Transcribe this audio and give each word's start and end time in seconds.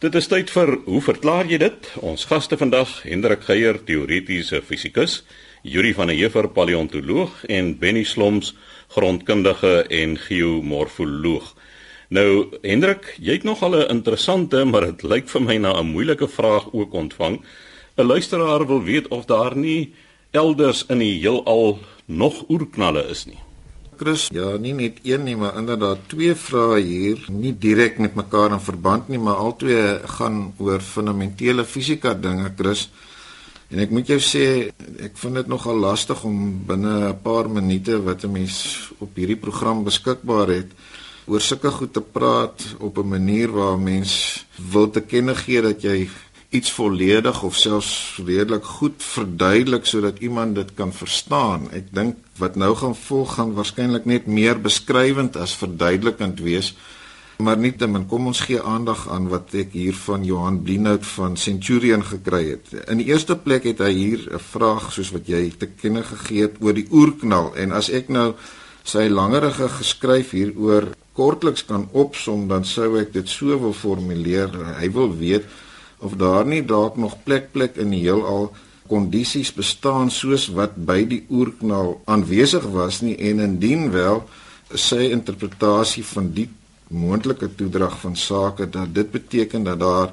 Dit 0.00 0.14
is 0.16 0.30
tyd 0.32 0.48
vir 0.48 0.70
hoe 0.86 1.00
verklaar 1.04 1.44
jy 1.44 1.58
dit? 1.60 1.88
Ons 2.00 2.22
gaste 2.24 2.56
vandag, 2.56 2.88
Hendrik 3.04 3.42
Geier, 3.44 3.76
teoretiese 3.84 4.62
fisikus, 4.64 5.18
Yuri 5.60 5.90
van 5.92 6.08
der 6.08 6.16
Heever, 6.16 6.46
paleontoloog 6.56 7.42
en 7.52 7.74
Benny 7.76 8.06
Sloms, 8.08 8.54
grondkundige 8.96 9.82
en 9.92 10.14
geomorfoloog. 10.16 11.50
Nou, 12.16 12.46
Hendrik, 12.64 13.10
jy 13.20 13.36
het 13.42 13.44
nog 13.44 13.60
al 13.60 13.76
'n 13.76 13.90
interessante, 13.98 14.64
maar 14.64 14.88
dit 14.88 15.02
lyk 15.02 15.28
vir 15.28 15.42
my 15.42 15.56
na 15.58 15.76
'n 15.76 15.92
moeilike 15.92 16.28
vraag 16.28 16.72
ook 16.72 16.92
ontvang. 16.92 17.44
'n 17.98 18.06
Luisteraar 18.06 18.66
wil 18.66 18.82
weet 18.82 19.08
of 19.08 19.26
daar 19.26 19.54
nie 19.56 19.92
elders 20.30 20.86
in 20.88 20.98
die 20.98 21.20
heelal 21.20 21.78
nog 22.06 22.48
oerknalle 22.48 23.04
is 23.10 23.26
nie. 23.26 23.49
Chris, 24.00 24.30
ja, 24.32 24.54
nie 24.56 24.72
net 24.72 25.02
een 25.04 25.26
nie, 25.28 25.36
maar 25.36 25.58
inderdaad 25.60 26.06
twee 26.08 26.32
vrae 26.32 26.78
hier, 26.80 27.26
nie 27.28 27.52
direk 27.52 27.98
met 28.00 28.14
mekaar 28.16 28.54
in 28.56 28.62
verband 28.64 29.10
nie, 29.12 29.18
maar 29.20 29.42
albei 29.42 29.98
gaan 30.16 30.38
oor 30.56 30.80
fundamentele 30.80 31.66
fisika 31.68 32.14
dinge, 32.16 32.48
Chris. 32.56 32.86
En 33.68 33.82
ek 33.84 33.92
moet 33.92 34.08
jou 34.08 34.16
sê, 34.24 34.46
ek 35.04 35.20
vind 35.20 35.36
dit 35.42 35.50
nogal 35.52 35.76
lastig 35.84 36.24
om 36.24 36.38
binne 36.66 37.10
'n 37.10 37.20
paar 37.22 37.50
minute 37.52 38.00
wat 38.08 38.24
'n 38.24 38.32
mens 38.32 38.56
op 38.98 39.12
hierdie 39.14 39.36
program 39.36 39.84
beskikbaar 39.84 40.48
het 40.48 40.72
oor 41.26 41.40
sulke 41.40 41.70
goed 41.70 41.92
te 41.92 42.00
praat 42.00 42.56
op 42.80 42.98
'n 42.98 43.08
manier 43.08 43.52
waar 43.52 43.78
mens 43.78 44.46
wil 44.72 44.90
te 44.90 45.00
kenne 45.00 45.34
gee 45.34 45.60
dat 45.62 45.82
jy 45.82 46.08
iets 46.50 46.72
volledig 46.74 47.42
of 47.46 47.54
selfs 47.56 48.18
redelik 48.26 48.64
goed 48.64 49.02
verduidelik 49.02 49.84
sodat 49.86 50.18
iemand 50.18 50.54
dit 50.54 50.74
kan 50.74 50.92
verstaan. 50.92 51.68
Ek 51.70 51.92
dink 51.94 52.18
wat 52.42 52.58
nou 52.58 52.72
gaan 52.74 52.96
volg 52.98 53.36
gaan 53.38 53.52
waarskynlik 53.54 54.08
net 54.10 54.26
meer 54.26 54.58
beskrywend 54.58 55.38
as 55.38 55.54
verduidelikend 55.54 56.42
wees. 56.42 56.72
Maar 57.40 57.56
nietemin 57.56 58.04
kom 58.10 58.26
ons 58.28 58.42
gee 58.44 58.60
aandag 58.60 59.06
aan 59.08 59.30
wat 59.30 59.54
ek 59.56 59.72
hier 59.78 59.94
van 59.96 60.26
Johan 60.26 60.58
Blienout 60.66 61.06
van 61.14 61.38
Centurion 61.40 62.02
gekry 62.04 62.42
het. 62.50 62.74
In 62.90 62.98
die 63.00 63.08
eerste 63.14 63.38
plek 63.38 63.64
het 63.70 63.78
hy 63.78 63.92
hier 63.94 64.26
'n 64.28 64.42
vraag 64.50 64.92
soos 64.92 65.14
wat 65.14 65.30
jy 65.30 65.52
te 65.56 65.66
kenne 65.66 66.02
gegee 66.02 66.42
het 66.42 66.58
oor 66.60 66.74
die 66.74 66.88
oerknal 66.90 67.54
en 67.56 67.72
as 67.72 67.88
ek 67.88 68.08
nou 68.08 68.34
sy 68.82 69.08
langerige 69.08 69.68
geskryf 69.68 70.30
hieroor 70.30 70.88
kortliks 71.14 71.64
kan 71.64 71.88
opsom 71.92 72.48
dan 72.48 72.64
sou 72.64 72.98
ek 72.98 73.12
dit 73.12 73.28
so 73.28 73.58
wil 73.58 73.72
formuleer. 73.72 74.50
Hy 74.80 74.90
wil 74.90 75.16
weet 75.16 75.44
of 76.00 76.16
daar 76.20 76.46
nie 76.46 76.62
dalk 76.64 76.96
nog 76.96 77.16
plek 77.24 77.52
plek 77.52 77.76
in 77.76 77.92
die 77.94 78.02
heelal 78.04 78.50
kondisies 78.90 79.52
bestaan 79.54 80.10
soos 80.10 80.48
wat 80.56 80.74
by 80.74 81.04
die 81.06 81.22
oerknal 81.30 82.00
aanwesig 82.10 82.64
was 82.74 83.00
nie 83.06 83.16
en 83.30 83.42
indien 83.44 83.90
wel 83.94 84.24
sy 84.74 85.10
interpretasie 85.10 86.04
van 86.04 86.32
die 86.34 86.48
moontlike 86.90 87.52
toedrag 87.54 87.98
van 88.02 88.16
sake 88.16 88.66
dat 88.70 88.94
dit 88.94 89.10
beteken 89.10 89.64
dat 89.68 89.80
daar 89.80 90.12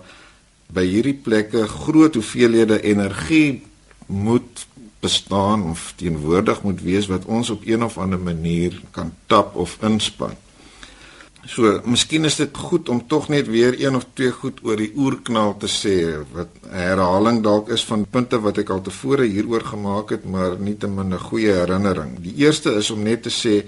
by 0.74 0.84
hierdie 0.86 1.18
plekke 1.24 1.66
groot 1.68 2.18
hoeveelhede 2.20 2.82
energie 2.84 3.64
moet 4.08 4.66
bestaan 5.00 5.64
of 5.70 5.94
teenwoordig 5.96 6.62
moet 6.62 6.82
wees 6.82 7.08
wat 7.08 7.26
ons 7.26 7.50
op 7.50 7.66
een 7.66 7.84
of 7.84 7.98
ander 7.98 8.20
manier 8.20 8.82
kan 8.92 9.14
tap 9.26 9.56
of 9.56 9.78
inspann. 9.82 10.36
So, 11.48 11.78
miskien 11.88 12.28
is 12.28 12.36
dit 12.36 12.58
goed 12.60 12.90
om 12.92 13.00
tog 13.08 13.30
net 13.32 13.48
weer 13.48 13.76
een 13.80 13.96
of 13.96 14.04
twee 14.20 14.34
goed 14.36 14.58
oor 14.68 14.76
die 14.76 14.90
oerknal 15.00 15.54
te 15.62 15.70
sê 15.72 15.96
wat 16.36 16.52
herhaling 16.74 17.40
dalk 17.46 17.72
is 17.72 17.86
van 17.88 18.04
punte 18.04 18.40
wat 18.44 18.60
ek 18.60 18.74
al 18.76 18.82
tevore 18.84 19.24
hieroor 19.32 19.64
gemaak 19.70 20.12
het, 20.12 20.26
maar 20.28 20.58
nietemin 20.60 21.14
'n 21.14 21.28
goeie 21.30 21.54
herinnering. 21.56 22.20
Die 22.20 22.36
eerste 22.44 22.76
is 22.76 22.92
om 22.92 23.04
net 23.04 23.24
te 23.24 23.32
sê 23.32 23.64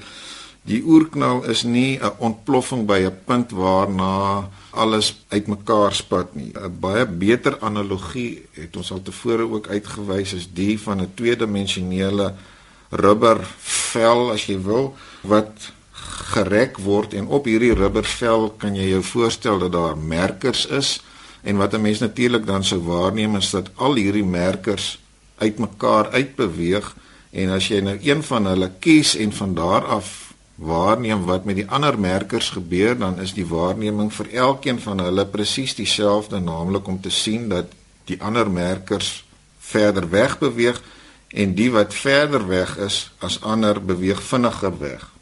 die 0.67 0.81
oerknal 0.83 1.45
is 1.47 1.63
nie 1.63 1.99
'n 2.01 2.11
ontploffing 2.19 2.85
by 2.85 2.99
'n 3.07 3.15
punt 3.25 3.51
waarna 3.51 4.49
alles 4.71 5.23
uitmekaar 5.29 5.93
spat 5.93 6.35
nie. 6.35 6.51
'n 6.51 6.79
Baie 6.79 7.05
beter 7.05 7.59
analogie 7.59 8.43
het 8.53 8.75
ons 8.75 8.91
al 8.91 9.01
tevore 9.01 9.47
ook 9.47 9.67
uitgewys 9.67 10.33
is 10.33 10.49
die 10.53 10.79
van 10.79 11.01
'n 11.01 11.11
tweedimensionele 11.15 12.33
rubbervel 12.89 14.31
as 14.31 14.45
jy 14.45 14.61
wil 14.61 14.95
wat 15.21 15.78
gerek 16.19 16.77
word 16.77 17.13
en 17.13 17.27
op 17.27 17.45
hierdie 17.45 17.73
rubbervel 17.73 18.49
kan 18.57 18.75
jy 18.75 18.89
jou 18.91 19.03
voorstel 19.03 19.59
dat 19.59 19.71
daar 19.71 19.97
merkers 19.97 20.65
is 20.65 20.99
en 21.41 21.57
wat 21.57 21.73
'n 21.73 21.81
mens 21.81 21.99
natuurlik 21.99 22.45
dan 22.45 22.63
sou 22.63 22.81
waarneem 22.83 23.35
is 23.35 23.49
dat 23.49 23.69
al 23.75 23.95
hierdie 23.95 24.25
merkers 24.25 24.99
uitmekaar 25.37 26.09
uitbeweeg 26.09 26.95
en 27.31 27.49
as 27.49 27.67
jy 27.67 27.79
nou 27.79 27.97
een 28.01 28.23
van 28.23 28.45
hulle 28.45 28.71
kies 28.79 29.15
en 29.15 29.33
van 29.33 29.53
daar 29.53 29.85
af 29.85 30.33
waarneem 30.55 31.25
wat 31.25 31.45
met 31.45 31.55
die 31.55 31.69
ander 31.69 31.99
merkers 31.99 32.49
gebeur 32.49 32.97
dan 32.97 33.19
is 33.19 33.33
die 33.33 33.45
waarneming 33.47 34.13
vir 34.13 34.27
elkeen 34.33 34.79
van 34.79 34.99
hulle 34.99 35.25
presies 35.25 35.75
dieselfde 35.75 36.39
naamlik 36.39 36.87
om 36.87 37.01
te 37.01 37.09
sien 37.09 37.49
dat 37.49 37.65
die 38.05 38.21
ander 38.21 38.51
merkers 38.51 39.25
verder 39.59 40.09
weg 40.09 40.39
beweeg 40.39 40.81
en 41.27 41.53
die 41.55 41.71
wat 41.71 41.93
verder 41.93 42.47
weg 42.47 42.77
is 42.77 43.11
as 43.19 43.41
ander 43.41 43.85
beweeg 43.85 44.23
vinniger 44.23 44.79
weg 44.79 45.18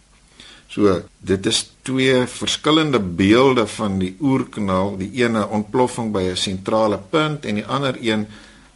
So 0.78 1.00
dit 1.26 1.46
is 1.50 1.64
twee 1.82 2.18
verskillende 2.30 3.00
beelde 3.00 3.64
van 3.68 3.96
die 3.98 4.12
oerkanaal, 4.22 4.92
die 5.00 5.10
ene 5.24 5.48
ontploffing 5.50 6.12
by 6.14 6.22
'n 6.30 6.38
sentrale 6.38 7.00
punt 7.10 7.46
en 7.50 7.56
die 7.58 7.66
ander 7.66 7.98
een 7.98 8.28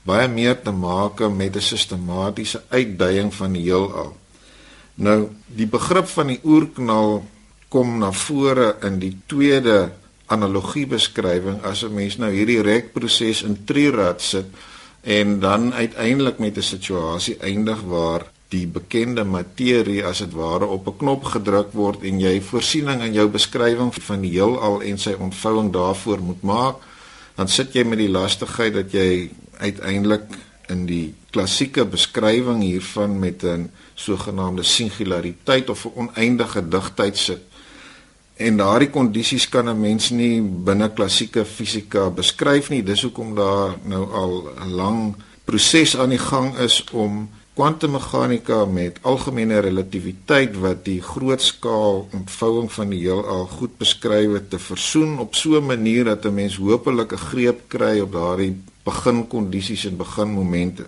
baie 0.01 0.27
meer 0.27 0.57
te 0.61 0.71
maak 0.71 1.21
met 1.29 1.55
'n 1.55 1.61
sistematiese 1.61 2.63
uitdaging 2.69 3.33
van 3.33 3.53
die 3.53 3.61
heelal. 3.61 4.17
Nou, 4.95 5.29
die 5.45 5.67
begrip 5.67 6.07
van 6.07 6.27
die 6.27 6.39
oerkanaal 6.43 7.23
kom 7.69 7.97
na 7.97 8.11
vore 8.11 8.75
in 8.81 8.99
die 8.99 9.17
tweede 9.25 9.91
analogiebeskrywing 10.25 11.61
as 11.63 11.83
'n 11.83 11.93
mens 11.93 12.17
nou 12.17 12.31
hierdie 12.31 12.61
rekproses 12.61 13.43
in 13.43 13.63
trirad 13.65 14.21
sit 14.21 14.45
en 15.01 15.39
dan 15.39 15.73
uiteindelik 15.73 16.39
met 16.39 16.57
'n 16.57 16.61
situasie 16.61 17.37
eindig 17.37 17.81
waar 17.81 18.25
die 18.51 18.67
bekende 18.67 19.23
materie 19.23 20.03
as 20.05 20.19
dit 20.23 20.33
ware 20.35 20.67
op 20.67 20.87
'n 20.87 20.97
knop 20.97 21.23
gedruk 21.23 21.71
word 21.73 22.03
en 22.03 22.19
jy 22.19 22.41
voorsiening 22.41 23.01
in 23.01 23.13
jou 23.13 23.27
beskrywing 23.27 23.93
van 23.93 24.21
die 24.21 24.31
heelal 24.31 24.81
en 24.81 24.97
sy 24.97 25.13
ontvouing 25.13 25.71
daarvoor 25.71 26.19
moet 26.19 26.41
maak, 26.43 26.75
dan 27.35 27.47
sit 27.47 27.73
jy 27.73 27.83
met 27.83 27.97
die 27.97 28.11
lastigheid 28.11 28.73
dat 28.73 28.91
jy 28.91 29.29
uiteindelik 29.57 30.27
in 30.67 30.85
die 30.85 31.13
klassieke 31.31 31.85
beskrywing 31.85 32.61
hiervan 32.61 33.19
met 33.19 33.43
'n 33.43 33.71
sogenaamde 33.95 34.63
singulariteit 34.63 35.69
of 35.69 35.85
'n 35.85 35.91
oneindige 35.95 36.67
digtheid 36.67 37.17
sit. 37.17 37.41
En 38.35 38.57
daardie 38.57 38.89
kondisies 38.89 39.49
kan 39.49 39.69
'n 39.69 39.79
mens 39.79 40.09
nie 40.09 40.41
binne 40.41 40.89
klassieke 40.93 41.45
fisika 41.45 42.09
beskryf 42.09 42.69
nie. 42.69 42.83
Dis 42.83 43.01
hoekom 43.01 43.35
daar 43.35 43.77
nou 43.83 44.11
al 44.11 44.49
'n 44.65 44.69
lang 44.69 45.15
proses 45.43 45.97
aan 45.97 46.09
die 46.09 46.17
gang 46.17 46.57
is 46.57 46.83
om 46.91 47.29
kwantummeganika 47.61 48.63
met 48.65 48.95
algemene 49.05 49.59
relativiteit 49.61 50.55
wat 50.63 50.79
die 50.87 50.97
grootskaal 51.05 52.07
ontvouing 52.17 52.71
van 52.73 52.89
die 52.89 53.03
heelal 53.03 53.43
goed 53.51 53.75
beskryf 53.77 54.33
het 54.33 54.47
te 54.49 54.59
versoen 54.59 55.19
op 55.21 55.35
so 55.37 55.59
'n 55.59 55.69
manier 55.69 56.03
dat 56.09 56.25
'n 56.25 56.33
mens 56.33 56.55
hopelik 56.57 57.13
'n 57.13 57.25
greep 57.29 57.59
kry 57.67 57.99
op 57.99 58.11
daardie 58.11 58.55
beginkondisies 58.83 59.85
en 59.85 59.97
beginmomente. 59.97 60.85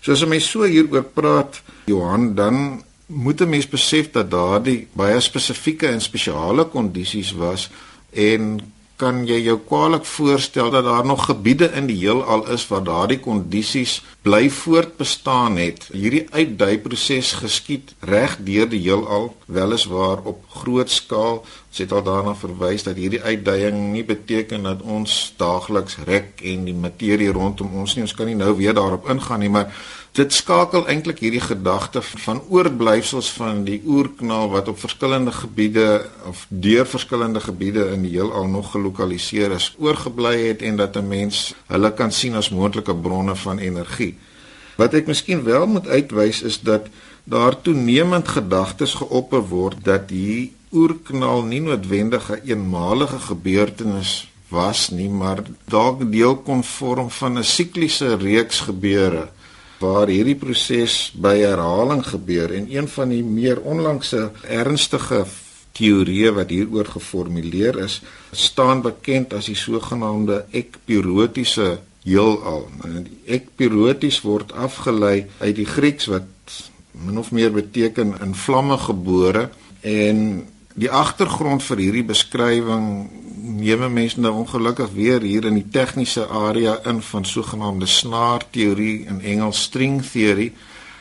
So 0.00 0.12
as 0.12 0.22
'n 0.22 0.28
mens 0.28 0.50
so 0.50 0.62
hieroor 0.62 1.04
praat, 1.04 1.62
Johan, 1.84 2.34
dan 2.34 2.82
moet 3.06 3.40
'n 3.40 3.48
mens 3.48 3.68
besef 3.68 4.10
dat 4.10 4.30
daardie 4.30 4.88
baie 4.92 5.20
spesifieke 5.20 5.86
en 5.86 6.00
spesiale 6.00 6.64
kondisies 6.64 7.32
was 7.32 7.70
en 8.10 8.60
kan 8.96 9.24
jy 9.28 9.42
jou 9.44 9.58
kwaliek 9.68 10.06
voorstel 10.08 10.70
dat 10.72 10.84
daar 10.84 11.04
nog 11.04 11.26
gebiede 11.28 11.68
in 11.76 11.86
die 11.90 11.98
heelal 12.00 12.46
is 12.52 12.64
waar 12.70 12.84
daardie 12.84 13.18
kondisies 13.20 13.98
bly 14.24 14.48
voortbestaan 14.50 15.58
het. 15.60 15.88
Hierdie 15.92 16.24
uitdui 16.32 16.78
proses 16.84 17.34
geskied 17.42 17.92
reg 18.00 18.38
deur 18.46 18.68
die 18.72 18.80
heelal, 18.86 19.28
weliswaar 19.46 20.24
op 20.24 20.40
groot 20.62 20.90
skaal. 20.90 21.42
Ons 21.68 21.82
het 21.84 21.92
al 21.92 22.06
daarna 22.06 22.32
verwys 22.40 22.86
dat 22.88 22.96
hierdie 22.96 23.20
uitduiing 23.20 23.92
nie 23.92 24.04
beteken 24.04 24.64
dat 24.64 24.80
ons 24.82 25.34
daagliks 25.36 26.00
rek 26.08 26.40
en 26.40 26.64
die 26.64 26.74
materie 26.74 27.28
rondom 27.36 27.76
ons 27.76 27.94
nie. 27.94 28.06
Ons 28.08 28.16
kan 28.16 28.30
nie 28.32 28.38
nou 28.38 28.54
weer 28.56 28.74
daarop 28.74 29.10
ingaan 29.12 29.44
nie, 29.44 29.52
maar 29.52 29.68
dit 30.16 30.32
skakel 30.32 30.86
eintlik 30.88 31.18
hierdie 31.20 31.42
gedagte 31.44 32.00
van 32.24 32.38
oorblyfsels 32.48 33.28
van 33.36 33.64
die 33.66 33.82
oerknaal 33.84 34.48
wat 34.48 34.68
op 34.72 34.78
verskillende 34.80 35.32
gebiede 35.32 36.06
of 36.28 36.46
deur 36.48 36.88
verskillende 36.88 37.40
gebiede 37.44 37.84
in 37.92 38.06
die 38.06 38.14
heelal 38.14 38.48
nog 38.48 38.70
gelokaliseer 38.72 39.52
is 39.58 39.74
oorgebly 39.78 40.32
het 40.46 40.64
en 40.64 40.80
dat 40.80 40.96
'n 40.96 41.08
mens 41.08 41.54
hulle 41.66 41.92
kan 41.92 42.12
sien 42.12 42.34
as 42.34 42.48
moontlike 42.50 42.94
bronne 42.94 43.36
van 43.36 43.58
energie. 43.58 44.16
Wat 44.76 44.94
ek 44.94 45.06
miskien 45.06 45.42
wel 45.44 45.66
moet 45.66 45.88
uitwys 45.88 46.42
is 46.42 46.60
dat 46.60 46.88
daar 47.24 47.60
toenemend 47.60 48.28
gedagtes 48.28 48.94
geopper 48.94 49.48
word 49.48 49.84
dat 49.84 50.10
hier 50.10 50.48
oerknaal 50.72 51.42
nie 51.42 51.60
noodwendig 51.60 52.30
'n 52.30 52.40
eenmalige 52.44 53.18
gebeurtenis 53.18 54.28
was 54.48 54.88
nie, 54.90 55.08
maar 55.08 55.42
dalk 55.64 56.12
deel 56.12 56.36
kon 56.36 56.64
vorm 56.64 57.10
van 57.10 57.38
'n 57.38 57.44
sikliese 57.44 58.14
reeks 58.14 58.60
gebeure 58.60 59.28
waar 59.80 60.08
hierdie 60.08 60.38
proses 60.38 61.10
by 61.14 61.34
herhaling 61.42 62.04
gebeur 62.06 62.52
en 62.56 62.68
een 62.72 62.88
van 62.88 63.12
die 63.12 63.22
meer 63.24 63.60
onlangse 63.60 64.30
ernstige 64.48 65.24
teorieë 65.76 66.32
wat 66.38 66.52
hieroor 66.54 66.88
geformuleer 66.94 67.76
is, 67.84 68.00
staan 68.32 68.80
bekend 68.84 69.34
as 69.36 69.50
die 69.50 69.58
sogenaamde 69.58 70.44
ekpirotiese 70.56 71.76
heelal. 72.06 72.66
Nou, 72.80 73.04
ekpiroties 73.26 74.22
word 74.24 74.54
afgelei 74.56 75.26
uit 75.42 75.56
die 75.58 75.68
Grieks 75.68 76.08
wat 76.12 76.60
min 76.96 77.18
of 77.20 77.32
meer 77.34 77.52
beteken 77.52 78.14
in 78.24 78.34
vlamme 78.34 78.78
gebore 78.80 79.50
en 79.84 80.46
die 80.76 80.90
agtergrond 80.92 81.64
vir 81.64 81.82
hierdie 81.84 82.06
beskrywing 82.08 82.88
neem 83.46 83.92
mense 83.92 84.20
nou 84.20 84.32
ongelukkig 84.42 84.90
weer 84.92 85.22
hier 85.22 85.44
in 85.44 85.54
die 85.54 85.68
tegniese 85.70 86.26
area 86.26 86.78
in 86.84 87.02
van 87.02 87.24
sogenaamde 87.24 87.86
snaarteorie 87.86 89.06
in 89.06 89.20
Engels 89.20 89.62
string 89.62 90.02
theory 90.02 90.52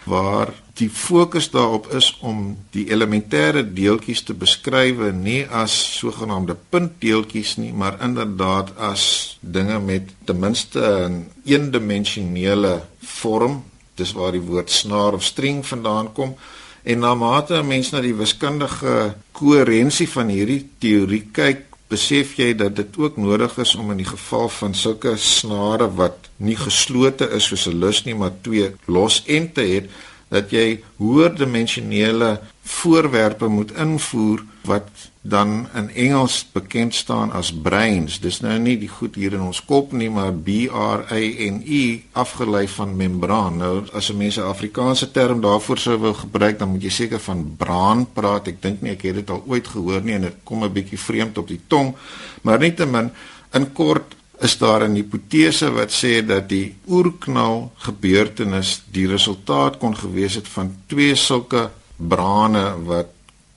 waar 0.06 0.54
die 0.78 0.90
fokus 0.92 1.48
daarop 1.54 1.88
is 1.96 2.10
om 2.22 2.52
die 2.76 2.86
elementêre 2.92 3.64
deeltjies 3.64 4.26
te 4.28 4.36
beskryf 4.38 5.00
nie 5.16 5.46
as 5.48 5.74
sogenaamde 6.00 6.58
puntdeeltjies 6.70 7.56
nie, 7.62 7.72
maar 7.74 7.98
inderdaad 8.04 8.74
as 8.78 9.06
dinge 9.40 9.80
met 9.80 10.12
ten 10.26 10.40
minste 10.40 10.80
'n 10.82 11.32
eendimensionele 11.46 12.82
vorm. 13.00 13.64
Dis 13.96 14.12
waar 14.12 14.32
die 14.32 14.42
woord 14.42 14.72
snaar 14.72 15.14
of 15.14 15.24
string 15.24 15.66
vandaan 15.66 16.14
kom. 16.14 16.36
En 16.84 17.00
na 17.00 17.16
mate 17.16 17.54
'n 17.54 17.68
mens 17.68 17.90
na 17.92 18.02
die 18.02 18.16
wiskundige 18.16 19.16
koherensie 19.32 20.10
van 20.10 20.28
hierdie 20.28 20.70
teorie 20.78 21.30
kyk, 21.32 21.75
besef 21.92 22.34
jy 22.40 22.54
dat 22.58 22.76
dit 22.76 22.98
ook 22.98 23.18
nodig 23.18 23.58
is 23.62 23.76
om 23.76 23.92
in 23.94 24.02
die 24.02 24.10
geval 24.10 24.50
van 24.50 24.74
sulke 24.74 25.16
snare 25.22 25.88
wat 26.00 26.30
nie 26.38 26.58
geslote 26.58 27.30
is 27.38 27.48
soos 27.52 27.68
'n 27.68 27.80
lus 27.80 28.04
nie, 28.06 28.16
maar 28.16 28.34
twee 28.42 28.72
los 28.86 29.24
ente 29.26 29.62
het, 29.62 29.90
dat 30.36 30.52
jy 30.54 30.82
hoër 31.00 31.36
dimensionele 31.40 32.36
voorwerpe 32.66 33.48
moet 33.48 33.72
invoer 33.78 34.44
wat 34.66 34.90
dan 35.22 35.68
in 35.74 35.90
Engels 35.90 36.46
bekend 36.54 36.94
staan 36.96 37.32
as 37.34 37.52
brains. 37.54 38.20
Dis 38.22 38.40
nou 38.46 38.58
nie 38.62 38.76
die 38.78 38.90
goed 38.90 39.18
hier 39.18 39.34
in 39.34 39.42
ons 39.46 39.62
kop 39.66 39.94
nie, 39.94 40.10
maar 40.10 40.34
B 40.34 40.68
R 40.70 41.06
A 41.10 41.20
N 41.50 41.62
E 41.66 42.02
afgelei 42.14 42.66
van 42.70 42.94
membraan. 42.98 43.58
Nou 43.62 43.86
as 43.94 44.10
'n 44.12 44.18
mens 44.18 44.38
'n 44.38 44.50
Afrikaanse 44.50 45.12
term 45.12 45.42
daarvoor 45.42 45.78
sou 45.78 45.98
wou 45.98 46.14
gebruik, 46.14 46.60
dan 46.60 46.70
moet 46.70 46.84
jy 46.84 46.90
seker 46.90 47.20
van 47.20 47.56
braan 47.58 48.08
praat. 48.14 48.48
Ek 48.48 48.62
dink 48.62 48.82
nie 48.82 48.92
ek 48.92 49.02
het 49.02 49.16
dit 49.16 49.30
al 49.30 49.44
ooit 49.48 49.68
gehoor 49.68 50.02
nie 50.02 50.14
en 50.14 50.22
dit 50.22 50.36
kom 50.44 50.64
'n 50.64 50.74
bietjie 50.74 51.00
vreemd 51.00 51.38
op 51.38 51.48
die 51.48 51.62
tong. 51.68 51.96
Maar 52.42 52.60
nietemin 52.60 53.12
in 53.54 53.74
kort 53.74 54.16
is 54.40 54.58
daar 54.58 54.84
'n 54.88 54.96
hipotese 54.96 55.72
wat 55.72 55.92
sê 55.92 56.26
dat 56.26 56.50
die 56.50 56.76
oerknal 56.88 57.72
gebeurtenis 57.76 58.84
die 58.92 59.08
resultaat 59.08 59.78
kon 59.78 59.96
gewees 59.98 60.36
het 60.36 60.48
van 60.48 60.76
twee 60.88 61.16
sulke 61.16 61.70
brane 61.98 62.84
wat 62.84 63.08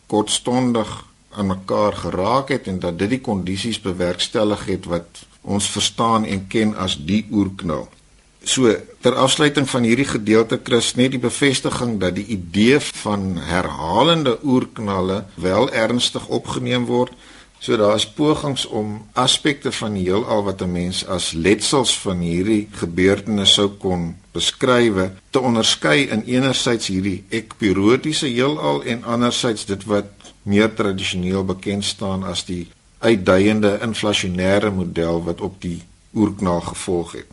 kortstondig 0.07 1.05
aan 1.31 1.47
mekaar 1.47 1.93
geraak 1.93 2.49
het 2.49 2.67
en 2.67 2.79
dat 2.79 2.99
dit 2.99 3.11
die 3.11 3.21
kondisies 3.21 3.81
bewerkstellig 3.81 4.67
het 4.67 4.85
wat 4.85 5.27
ons 5.43 5.71
verstaan 5.71 6.25
en 6.25 6.47
ken 6.47 6.75
as 6.77 6.97
die 6.97 7.27
oerknal. 7.31 7.89
So 8.43 8.75
ter 9.01 9.15
afsluiting 9.15 9.69
van 9.69 9.83
hierdie 9.83 10.07
gedeelte 10.09 10.61
Chris 10.65 10.95
net 10.95 11.11
die 11.11 11.21
bevestiging 11.23 11.99
dat 12.01 12.15
die 12.15 12.27
idee 12.27 12.79
van 12.81 13.37
herhalende 13.37 14.39
oerknalle 14.43 15.25
wel 15.35 15.71
ernstig 15.71 16.29
opgeneem 16.29 16.87
word 16.87 17.13
So 17.59 17.77
daar 17.77 17.95
is 17.95 18.07
pogings 18.07 18.67
om 18.67 19.09
aspekte 19.19 19.73
van 19.73 19.97
die 19.99 20.05
heelal 20.07 20.45
wat 20.47 20.63
'n 20.63 20.73
mens 20.73 21.07
as 21.07 21.33
letsels 21.33 21.99
van 21.99 22.19
hierdie 22.19 22.69
gebeurtenisse 22.71 23.53
sou 23.53 23.69
kon 23.69 24.17
beskryf 24.33 25.11
te 25.31 25.41
onderskei 25.41 26.09
in 26.09 26.23
enerzijds 26.23 26.87
hierdie 26.87 27.25
ekpirotiese 27.29 28.27
heelal 28.27 28.83
en 28.83 29.05
anderzijds 29.05 29.65
dit 29.65 29.85
wat 29.85 30.07
meer 30.43 30.75
tradisioneel 30.75 31.45
bekend 31.45 31.85
staan 31.85 32.25
as 32.25 32.45
die 32.45 32.69
uitduiende 32.99 33.79
inflasionêre 33.83 34.71
model 34.71 35.25
wat 35.25 35.41
op 35.41 35.61
die 35.63 35.83
oerknal 36.15 36.61
gevolg 36.61 37.13
het. 37.13 37.27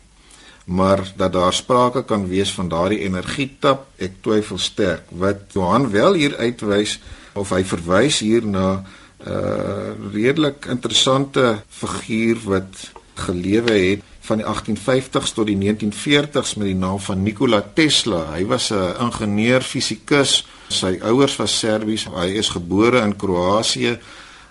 Maar 0.66 1.12
dat 1.16 1.32
daar 1.32 1.52
sprake 1.52 2.04
kan 2.04 2.28
wees 2.28 2.52
van 2.52 2.68
daardie 2.68 2.98
energietap, 2.98 3.86
ek 3.96 4.12
twyfel 4.20 4.58
sterk. 4.58 5.02
Wat 5.08 5.36
Johan 5.54 5.90
wel 5.90 6.12
hier 6.18 6.36
uitwys 6.36 6.98
of 7.34 7.52
hy 7.54 7.62
verwys 7.64 8.18
hier 8.18 8.46
na 8.46 8.82
'n 9.24 9.30
uh, 9.30 10.12
redelik 10.12 10.66
interessante 10.68 11.62
figuur 11.68 12.36
wat 12.44 12.92
gelewe 13.14 13.72
het 13.72 14.02
van 14.20 14.36
die 14.36 14.46
1850s 14.46 15.32
tot 15.34 15.46
die 15.46 15.58
1940s 15.58 16.56
met 16.58 16.66
die 16.66 16.74
naam 16.74 17.00
van 17.00 17.22
Nikola 17.22 17.62
Tesla. 17.74 18.24
Hy 18.34 18.44
was 18.46 18.70
'n 18.70 18.94
ingenieur 19.00 19.62
fisikus. 19.62 20.46
Sy 20.68 20.98
ouers 21.02 21.36
was 21.36 21.58
Serbies. 21.58 22.04
Hy 22.04 22.26
is 22.26 22.48
gebore 22.48 23.00
in 23.00 23.16
Kroasie 23.16 23.98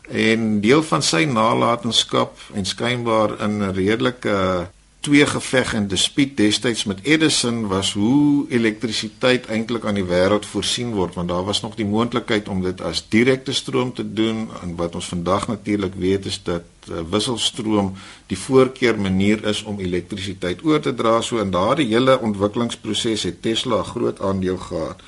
en 0.09 0.61
deel 0.61 0.83
van 0.83 1.01
sy 1.01 1.25
nalatenskap 1.25 2.37
en 2.53 2.65
skynbaar 2.65 3.41
in 3.41 3.63
'n 3.63 3.73
redelike 3.73 4.67
twee 5.05 5.25
geveg 5.29 5.73
en 5.77 5.87
dispuut 5.87 6.31
destyds 6.37 6.83
met 6.89 7.03
Edison 7.03 7.67
was 7.69 7.91
hoe 7.93 8.45
elektrisiteit 8.49 9.45
eintlik 9.53 9.85
aan 9.85 9.99
die 9.99 10.05
wêreld 10.09 10.47
voorsien 10.49 10.95
word 10.97 11.13
want 11.19 11.29
daar 11.29 11.45
was 11.45 11.61
nog 11.61 11.75
die 11.77 11.85
moontlikheid 11.85 12.49
om 12.49 12.63
dit 12.65 12.81
as 12.81 13.03
direkte 13.13 13.53
stroom 13.53 13.91
te 13.93 14.05
doen 14.17 14.47
en 14.63 14.73
wat 14.79 14.97
ons 14.97 15.11
vandag 15.13 15.45
natuurlik 15.51 15.93
weet 16.01 16.25
is 16.25 16.39
dat 16.43 16.89
uh, 16.89 17.03
wisselstroom 17.11 17.93
die 18.33 18.39
voorkeur 18.47 18.97
manier 18.99 19.45
is 19.45 19.61
om 19.63 19.79
elektrisiteit 19.79 20.65
oor 20.65 20.81
te 20.81 20.93
dra 20.93 21.19
so 21.21 21.37
in 21.43 21.53
daardie 21.53 21.91
hele 21.93 22.17
ontwikkelingsproses 22.19 23.27
het 23.29 23.41
Tesla 23.45 23.83
'n 23.83 23.91
groot 23.93 24.21
aandeel 24.21 24.57
gehad. 24.57 25.05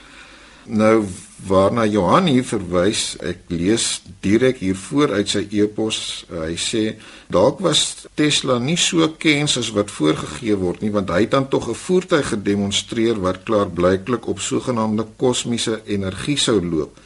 Nou 0.65 1.05
waarna 1.45 1.85
Johan 1.85 2.25
hier 2.31 2.45
verwys, 2.45 3.15
ek 3.21 3.45
lees 3.53 4.01
direk 4.25 4.57
hier 4.63 4.75
voor 4.75 5.13
uit 5.19 5.29
sy 5.29 5.43
e-pos. 5.51 6.25
Hy 6.31 6.55
sê 6.57 6.83
dalk 7.29 7.61
was 7.61 8.07
Tesla 8.17 8.57
nie 8.59 8.77
so 8.77 9.05
kens 9.21 9.57
as 9.61 9.69
wat 9.75 9.93
voorgegee 9.93 10.57
word 10.57 10.81
nie, 10.81 10.91
want 10.91 11.11
hy 11.13 11.25
het 11.27 11.35
dan 11.35 11.49
tog 11.49 11.69
'n 11.69 11.77
voertuig 11.77 12.29
gedemonstreer 12.33 13.21
wat 13.21 13.43
klaarblyklik 13.45 14.27
op 14.27 14.39
sogenaamde 14.39 15.05
kosmiese 15.17 15.81
energie 15.85 16.37
sou 16.37 16.61
loop. 16.61 16.97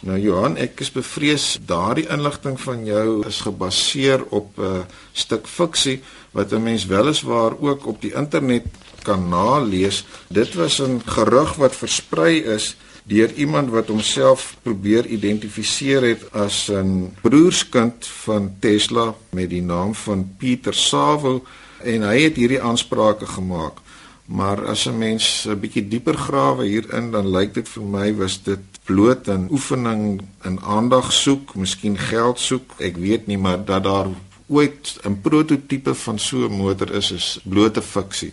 Nou 0.00 0.18
Johan, 0.18 0.56
ek 0.56 0.80
is 0.80 0.92
bevrees 0.92 1.58
daardie 1.66 2.06
inligting 2.08 2.60
van 2.60 2.84
jou 2.84 3.26
is 3.26 3.40
gebaseer 3.40 4.24
op 4.30 4.58
'n 4.58 4.84
stuk 5.12 5.46
fiksie 5.46 6.02
wat 6.32 6.52
'n 6.52 6.62
mens 6.62 6.86
weliswaar 6.86 7.52
ook 7.60 7.86
op 7.86 8.00
die 8.00 8.14
internet 8.14 8.64
kan 9.02 9.28
nalees. 9.28 10.04
Dit 10.28 10.54
was 10.54 10.80
'n 10.80 11.00
gerug 11.06 11.54
wat 11.54 11.76
versprei 11.76 12.40
is 12.40 12.76
deur 13.06 13.32
iemand 13.32 13.70
wat 13.70 13.88
homself 13.88 14.56
probeer 14.62 15.06
identifiseer 15.06 16.02
het 16.02 16.22
as 16.32 16.68
'n 16.70 17.14
broerskind 17.22 18.06
van 18.06 18.54
Tesla 18.58 19.14
met 19.30 19.50
die 19.50 19.62
naam 19.62 19.94
van 19.94 20.34
Pieter 20.38 20.74
Savo 20.74 21.44
en 21.82 22.02
hy 22.02 22.20
het 22.20 22.36
hierdie 22.36 22.62
aansprake 22.62 23.26
gemaak. 23.26 23.78
Maar 24.26 24.66
as 24.66 24.86
'n 24.86 24.98
mens 24.98 25.46
'n 25.46 25.60
bietjie 25.60 25.88
dieper 25.88 26.16
grawe 26.16 26.64
hierin 26.64 27.10
dan 27.10 27.30
lyk 27.30 27.54
dit 27.54 27.68
vir 27.68 27.82
my 27.82 28.14
was 28.14 28.42
dit 28.42 28.64
bloot 28.84 29.28
'n 29.28 29.48
oefening 29.50 30.22
in 30.42 30.60
aandag 30.60 31.12
soek, 31.12 31.54
miskien 31.54 31.98
geld 31.98 32.38
soek. 32.38 32.74
Ek 32.78 32.96
weet 32.96 33.26
nie 33.26 33.38
maar 33.38 33.64
dat 33.64 33.84
daar 33.84 34.08
ooit 34.46 34.98
'n 35.02 35.20
prototipe 35.20 35.94
van 35.94 36.18
so 36.18 36.36
'n 36.46 36.56
motor 36.56 36.90
is 36.92 37.10
is 37.10 37.40
blote 37.44 37.82
fiksie. 37.82 38.32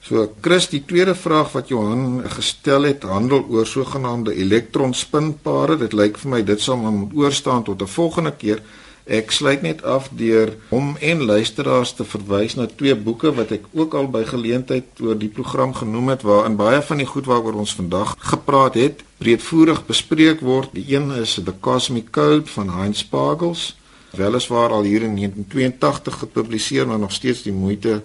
So 0.00 0.32
Chris, 0.40 0.70
die 0.72 0.80
tweede 0.88 1.14
vraag 1.14 1.52
wat 1.52 1.68
Johan 1.68 2.22
gestel 2.32 2.88
het, 2.88 3.02
handel 3.04 3.44
oor 3.52 3.66
sogenaamde 3.66 4.32
elektronspinpare. 4.34 5.76
Dit 5.76 5.92
lyk 5.92 6.16
vir 6.22 6.30
my 6.32 6.40
dit 6.44 6.60
sal 6.60 6.80
moet 6.80 7.12
oorstaan 7.14 7.64
tot 7.64 7.82
'n 7.82 7.86
volgende 7.86 8.32
keer. 8.32 8.62
Ek 9.04 9.30
sluit 9.30 9.62
net 9.62 9.82
af 9.82 10.08
deur 10.12 10.52
hom 10.68 10.96
en 11.00 11.22
luisteraars 11.24 11.92
te 11.98 12.04
verwys 12.04 12.54
na 12.54 12.66
twee 12.66 12.94
boeke 12.94 13.32
wat 13.34 13.50
ek 13.50 13.64
ook 13.74 13.94
al 13.94 14.08
by 14.08 14.24
geleentheid 14.24 14.84
oor 15.00 15.18
die 15.18 15.28
program 15.28 15.74
genoem 15.74 16.08
het 16.08 16.22
waarin 16.22 16.56
baie 16.56 16.82
van 16.82 16.96
die 16.96 17.06
goed 17.06 17.26
waaroor 17.26 17.58
ons 17.58 17.74
vandag 17.74 18.16
gepraat 18.18 18.74
het, 18.74 19.02
breedvoerig 19.18 19.86
bespreek 19.86 20.40
word. 20.40 20.68
Die 20.72 20.94
een 20.94 21.10
is 21.10 21.40
The 21.44 21.54
Cosmic 21.60 22.10
Code 22.10 22.46
van 22.46 22.70
Heinz 22.70 23.02
Pagels, 23.02 23.76
weliswaar 24.10 24.70
al 24.70 24.82
hier 24.82 25.02
in 25.02 25.16
1982 25.16 26.18
gepubliseer, 26.18 26.86
maar 26.86 26.98
nog 26.98 27.12
steeds 27.12 27.42
die 27.42 27.52
moeite 27.52 28.02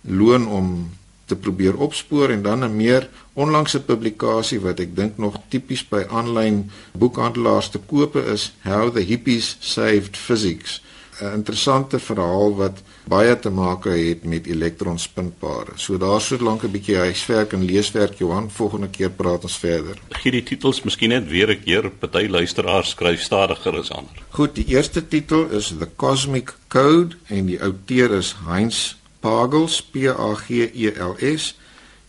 loon 0.00 0.48
om 0.48 0.88
te 1.26 1.36
probeer 1.36 1.76
opspoor 1.76 2.30
en 2.30 2.42
dan 2.42 2.64
'n 2.64 2.76
meer 2.76 3.08
onlangse 3.32 3.80
publikasie 3.82 4.60
wat 4.60 4.80
ek 4.80 4.96
dink 4.96 5.18
nog 5.18 5.40
tipies 5.48 5.84
by 5.88 6.02
aanlyn 6.08 6.70
boekhandelaars 6.92 7.68
te 7.70 7.78
koop 7.78 8.16
is 8.16 8.52
How 8.62 8.90
the 8.90 9.00
Hippies 9.00 9.56
Saved 9.60 10.16
Physics 10.16 10.80
'n 11.20 11.32
interessante 11.32 11.98
verhaal 11.98 12.56
wat 12.56 12.82
baie 13.08 13.38
te 13.38 13.50
maak 13.50 13.84
het 13.88 14.24
met 14.24 14.46
elektronspinpare. 14.46 15.72
So 15.74 15.96
daar 15.98 16.20
so 16.20 16.36
lank 16.38 16.62
'n 16.62 16.70
bietjie 16.70 16.96
huiswerk 16.96 17.52
en 17.52 17.64
leeswerk 17.64 18.18
Johan, 18.18 18.50
volgende 18.50 18.88
keer 18.88 19.10
praat 19.10 19.42
ons 19.42 19.56
verder. 19.56 19.96
Gee 20.10 20.32
die 20.32 20.42
titels 20.42 20.82
miskien 20.82 21.08
net 21.08 21.28
weer 21.28 21.50
'n 21.50 21.62
keer, 21.64 21.90
party 21.90 22.26
luisteraars 22.28 22.90
skryf 22.90 23.20
stadiger 23.20 23.78
as 23.78 23.90
ander. 23.90 24.12
Goed, 24.28 24.54
die 24.54 24.66
eerste 24.66 25.08
titel 25.08 25.48
is 25.50 25.74
The 25.78 25.88
Cosmic 25.96 26.54
Code 26.68 27.16
en 27.26 27.46
die 27.46 27.62
outeur 27.62 28.10
is 28.10 28.36
Heinz 28.46 28.95
Pagels 29.20 29.82
P 29.82 30.08
A 30.08 30.34
G 30.34 30.70
E 30.72 30.92
L 30.96 31.16
S. 31.20 31.54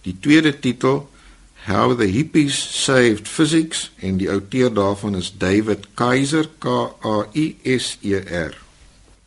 Die 0.01 0.17
tweede 0.19 0.59
titel 0.59 1.07
How 1.67 1.97
the 1.97 2.05
Hippies 2.07 2.55
Saved 2.83 3.27
Physics 3.27 3.91
en 3.99 4.17
die 4.17 4.29
outeur 4.31 4.71
daarvan 4.73 5.17
is 5.19 5.33
David 5.37 5.87
Kaiser 5.99 6.47
K 6.59 6.95
A 7.03 7.25
I 7.33 7.55
S 7.63 7.97
E 8.01 8.21
R. 8.23 8.55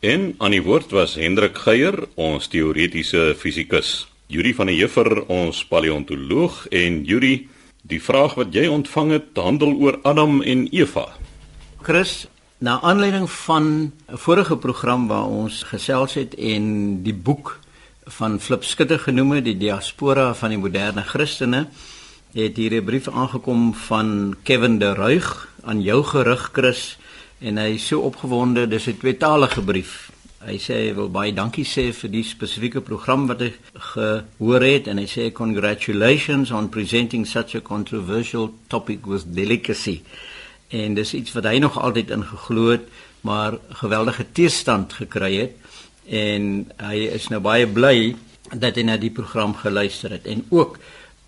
En 0.01 0.35
aan 0.39 0.55
die 0.57 0.63
woord 0.65 0.95
was 0.97 1.19
Hendrik 1.21 1.59
Geier, 1.61 2.07
ons 2.17 2.49
teoretiese 2.49 3.35
fisikus. 3.37 4.09
Yuri 4.33 4.55
van 4.57 4.71
der 4.71 4.79
Heever, 4.79 5.27
ons 5.29 5.61
paleontoloog 5.69 6.63
en 6.73 7.03
Yuri, 7.05 7.49
die 7.85 8.01
vraag 8.01 8.39
wat 8.39 8.55
jy 8.57 8.65
ontvang 8.73 9.11
het, 9.19 9.37
handel 9.37 9.75
oor 9.77 9.99
Adam 10.09 10.41
en 10.41 10.65
Eva. 10.73 11.11
Chris, 11.85 12.29
na 12.65 12.79
aanleiding 12.81 13.29
van 13.31 13.93
'n 14.09 14.17
vorige 14.17 14.57
program 14.57 15.09
waar 15.09 15.29
ons 15.29 15.63
gesels 15.63 16.15
het 16.15 16.35
en 16.35 17.03
die 17.03 17.15
boek 17.15 17.61
van 18.11 18.41
Flip 18.41 18.65
Skutte 18.65 18.99
genoem 18.99 19.37
het, 19.39 19.45
die 19.47 19.57
diaspora 19.59 20.31
van 20.35 20.55
die 20.55 20.59
moderne 20.61 21.03
Christene, 21.07 21.67
het 22.35 22.57
hier 22.57 22.75
'n 22.75 22.85
brief 22.85 23.09
aangekom 23.09 23.75
van 23.75 24.37
Kevin 24.43 24.79
de 24.79 24.95
Ruig 24.95 25.49
aan 25.63 25.83
jou 25.83 26.05
gerig 26.05 26.51
Chris 26.53 26.99
en 27.39 27.57
hy 27.57 27.75
is 27.75 27.87
so 27.87 28.01
opgewonde, 28.01 28.69
dis 28.69 28.87
'n 28.87 28.99
tweetalige 28.99 29.63
brief. 29.63 30.11
Hy 30.41 30.57
sê 30.59 30.75
hy 30.75 30.95
wil 30.95 31.11
baie 31.11 31.33
dankie 31.33 31.65
sê 31.65 31.93
vir 31.93 32.11
die 32.11 32.23
spesifieke 32.23 32.81
program 32.81 33.27
wat 33.27 33.41
hy 33.41 33.53
gehoor 33.75 34.63
het 34.63 34.87
en 34.87 34.99
hy 34.99 35.07
sê 35.07 35.33
congratulations 35.33 36.51
on 36.51 36.69
presenting 36.69 37.27
such 37.27 37.55
a 37.55 37.61
controversial 37.61 38.55
topic 38.67 39.07
with 39.07 39.35
delicacy 39.35 40.03
en 40.71 40.95
dis 40.95 41.15
iets 41.15 41.33
wat 41.33 41.45
hy 41.45 41.59
nog 41.59 41.79
altyd 41.79 42.11
ingeglo 42.11 42.71
het 42.71 42.87
maar 43.21 43.59
geweldige 43.83 44.25
teestand 44.33 44.93
gekry 44.93 45.35
het 45.37 45.57
en 46.11 46.47
hy 46.83 46.97
is 47.15 47.29
nou 47.31 47.41
baie 47.41 47.69
bly 47.71 48.17
dat 48.51 48.77
hy 48.77 48.83
na 48.83 48.97
die 48.99 49.13
program 49.15 49.55
geluister 49.55 50.11
het. 50.11 50.27
En 50.27 50.43
ook 50.51 50.79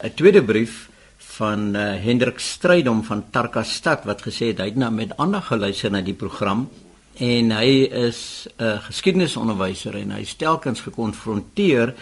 'n 0.03 0.15
tweede 0.15 0.43
brief 0.43 0.89
van 1.17 1.77
uh, 1.77 1.95
Hendrik 2.03 2.39
Strydom 2.39 3.05
van 3.05 3.25
Tarkastad 3.31 4.05
wat 4.05 4.23
gesê 4.23 4.51
het 4.51 4.59
hy 4.59 4.65
het 4.73 4.77
nou 4.77 4.91
met 4.93 5.17
aandag 5.17 5.47
geluister 5.47 5.91
na 5.91 6.01
die 6.01 6.19
program 6.19 6.69
en 7.17 7.51
hy 7.51 7.87
is 8.09 8.49
'n 8.59 8.65
uh, 8.65 8.83
geskiedenisonderwyser 8.83 9.95
en 9.97 10.11
hy 10.11 10.25
stelkens 10.25 10.81
gekonfronteer 10.81 11.95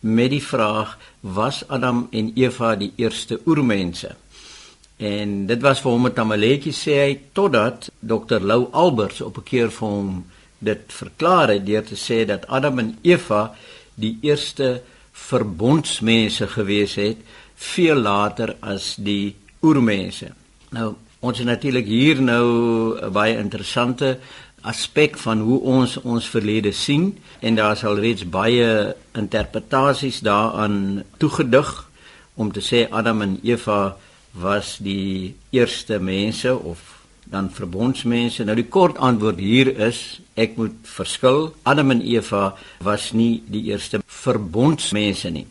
met 0.00 0.30
die 0.30 0.42
vraag 0.42 0.98
was 1.20 1.64
Adam 1.68 2.06
en 2.10 2.32
Eva 2.34 2.76
die 2.76 2.92
eerste 2.96 3.40
oermense? 3.46 4.14
En 4.96 5.46
dit 5.46 5.62
was 5.62 5.80
vir 5.80 5.90
hom 5.90 6.06
'n 6.06 6.12
tamaletjie 6.12 6.72
sê 6.72 6.94
hy 7.06 7.20
totdat 7.32 7.90
Dr 8.00 8.40
Lou 8.40 8.68
Alberts 8.70 9.20
op 9.20 9.38
'n 9.38 9.42
keer 9.42 9.70
vir 9.70 9.88
hom 9.88 10.24
dit 10.58 10.80
verklaar 10.88 11.48
het 11.48 11.66
deur 11.66 11.84
te 11.84 11.96
sê 11.96 12.24
dat 12.26 12.46
Adam 12.46 12.78
en 12.78 12.96
Eva 13.02 13.54
die 13.94 14.18
eerste 14.22 14.80
verbondsmense 15.12 16.46
gewees 16.46 16.94
het 16.98 17.22
veel 17.54 17.96
later 17.96 18.54
as 18.60 18.94
die 18.96 19.34
oermense. 19.62 20.30
Nou 20.70 20.94
ons 21.18 21.38
het 21.38 21.46
natuurlik 21.46 21.86
hier 21.86 22.22
nou 22.22 22.46
'n 23.02 23.12
baie 23.12 23.36
interessante 23.36 24.18
aspek 24.62 25.18
van 25.18 25.40
hoe 25.40 25.60
ons 25.60 25.96
ons 26.02 26.28
verlede 26.28 26.72
sien 26.72 27.18
en 27.40 27.54
daar 27.54 27.72
is 27.72 27.84
al 27.84 27.98
reeds 27.98 28.28
baie 28.28 28.94
interpretasies 29.12 30.20
daaraan 30.20 31.04
toegedig 31.18 31.88
om 32.34 32.52
te 32.52 32.60
sê 32.60 32.90
Adam 32.90 33.22
en 33.22 33.38
Eva 33.42 33.96
was 34.30 34.76
die 34.80 35.34
eerste 35.50 35.98
mense 35.98 36.58
of 36.58 36.97
dan 37.30 37.50
verbondsmense. 37.52 38.44
Nou 38.44 38.56
die 38.56 38.68
kort 38.68 38.98
antwoord 38.98 39.40
hier 39.42 39.70
is 39.88 40.20
ek 40.38 40.56
moet 40.56 40.76
verskil. 40.88 41.52
Adam 41.68 41.90
en 41.90 42.02
Eva 42.02 42.54
was 42.84 43.12
nie 43.12 43.42
die 43.46 43.66
eerste 43.72 44.00
verbondsmense 44.06 45.30
nie. 45.34 45.46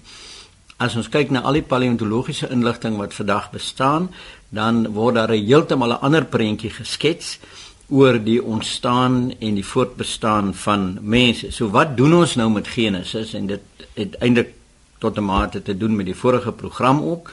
As 0.78 0.96
ons 0.96 1.10
kyk 1.10 1.32
na 1.34 1.42
al 1.42 1.58
die 1.58 1.66
paleontologiese 1.66 2.50
inligting 2.54 3.00
wat 3.00 3.16
vandag 3.18 3.50
bestaan, 3.52 4.12
dan 4.50 4.94
word 4.94 5.16
daar 5.16 5.34
'n 5.34 5.46
heeltemal 5.46 5.94
'n 5.94 6.02
ander 6.02 6.26
prentjie 6.26 6.70
geskets 6.70 7.40
oor 7.90 8.20
die 8.20 8.44
ontstaan 8.44 9.32
en 9.40 9.56
die 9.56 9.66
voortbestaan 9.66 10.54
van 10.54 10.98
mense. 11.02 11.52
So 11.52 11.70
wat 11.70 11.98
doen 11.98 12.14
ons 12.14 12.36
nou 12.36 12.50
met 12.50 12.68
Genesis 12.68 13.34
en 13.34 13.48
dit 13.48 13.62
het 13.94 14.16
eintlik 14.20 14.54
tot 15.00 15.18
'n 15.18 15.24
mate 15.24 15.62
te 15.62 15.78
doen 15.78 15.96
met 15.96 16.06
die 16.06 16.16
vorige 16.16 16.52
program 16.52 17.02
ook. 17.02 17.32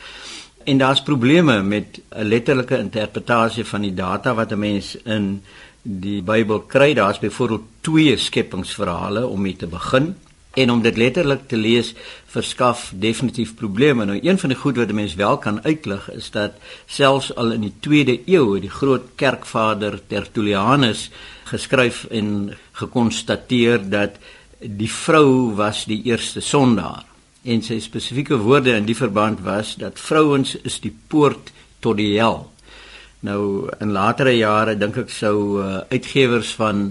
En 0.64 0.78
daar's 0.78 1.02
probleme 1.02 1.62
met 1.62 2.00
'n 2.09 2.23
letterlike 2.23 2.78
interpretasie 2.78 3.64
van 3.64 3.80
die 3.80 3.94
data 3.94 4.35
wat 4.35 4.52
'n 4.52 4.59
mens 4.59 4.97
in 4.97 5.42
die 5.83 6.23
Bybel 6.23 6.61
kry. 6.61 6.94
Daar's 6.94 7.18
byvoorbeeld 7.18 7.62
twee 7.80 8.16
skepingsverhale 8.16 9.26
om 9.26 9.40
mee 9.40 9.56
te 9.56 9.66
begin 9.66 10.16
en 10.50 10.71
om 10.71 10.83
dit 10.83 10.97
letterlik 10.97 11.49
te 11.49 11.56
lees 11.56 11.94
verskaf 12.26 12.92
definitief 12.94 13.54
probleme. 13.54 14.04
Nou 14.04 14.18
een 14.23 14.38
van 14.38 14.49
die 14.49 14.59
goed 14.59 14.76
wat 14.76 14.88
'n 14.88 14.94
mens 14.94 15.14
wel 15.14 15.38
kan 15.38 15.64
uitlig 15.64 16.11
is 16.11 16.30
dat 16.30 16.52
selfs 16.87 17.35
al 17.35 17.50
in 17.50 17.61
die 17.61 17.75
2de 17.80 18.21
eeu 18.26 18.52
het 18.52 18.61
die 18.61 18.71
groot 18.71 19.02
kerkvader 19.14 20.00
Tertullianus 20.06 21.11
geskryf 21.44 22.04
en 22.04 22.56
gekonstateer 22.73 23.88
dat 23.90 24.11
die 24.59 24.92
vrou 24.92 25.54
was 25.54 25.85
die 25.85 26.02
eerste 26.02 26.40
sondaar 26.40 27.04
en 27.44 27.62
sy 27.62 27.78
spesifieke 27.80 28.38
woorde 28.40 28.72
in 28.72 28.86
die 28.88 28.96
verband 28.96 29.42
was 29.44 29.74
dat 29.80 30.00
vrouens 30.00 30.54
is 30.64 30.80
die 30.80 30.92
poort 31.08 31.52
tot 31.84 31.98
die 32.00 32.14
hel. 32.16 32.46
Nou 33.24 33.68
in 33.80 33.92
latere 33.92 34.32
jare 34.36 34.76
dink 34.76 34.96
ek 35.04 35.12
sou 35.12 35.60
uh, 35.60 35.82
uitgewers 35.92 36.54
van 36.56 36.90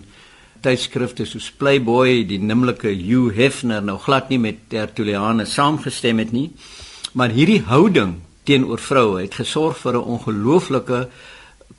tydskrifte 0.64 1.26
soos 1.28 1.50
Playboy, 1.60 2.24
die 2.30 2.40
nimmerlike 2.40 2.94
Hugh 2.94 3.34
Hefner 3.36 3.84
nou 3.84 3.98
glad 4.02 4.30
nie 4.32 4.40
met 4.40 4.62
Tertullianus 4.72 5.58
saamgestem 5.58 6.22
het 6.24 6.32
nie. 6.32 6.48
Maar 7.14 7.34
hierdie 7.36 7.62
houding 7.68 8.22
teenoor 8.48 8.82
vroue 8.82 9.22
het 9.22 9.36
gesorg 9.42 9.78
vir 9.82 9.98
'n 9.98 10.10
ongelooflike 10.16 11.10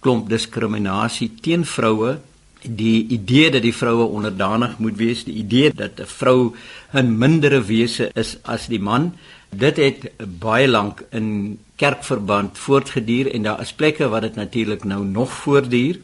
klomp 0.00 0.28
diskriminasie 0.28 1.30
teen 1.40 1.64
vroue 1.64 2.18
die 2.64 3.06
idee 3.08 3.50
dat 3.50 3.62
die 3.62 3.74
vroue 3.74 4.06
onderdanig 4.08 4.78
moet 4.78 4.96
wees, 4.96 5.24
die 5.24 5.34
idee 5.34 5.72
dat 5.72 6.00
'n 6.00 6.06
vrou 6.06 6.54
'n 6.92 7.18
mindere 7.18 7.62
wese 7.64 8.10
is 8.14 8.36
as 8.42 8.66
die 8.66 8.80
man, 8.80 9.14
dit 9.50 9.76
het 9.76 10.10
baie 10.38 10.68
lank 10.68 11.04
in 11.10 11.58
kerkverband 11.76 12.58
voortgeduur 12.58 13.32
en 13.34 13.42
daar 13.42 13.60
is 13.60 13.72
plekke 13.72 14.08
waar 14.08 14.20
dit 14.20 14.34
natuurlik 14.34 14.84
nou 14.84 15.04
nog 15.04 15.32
voortduur. 15.32 16.00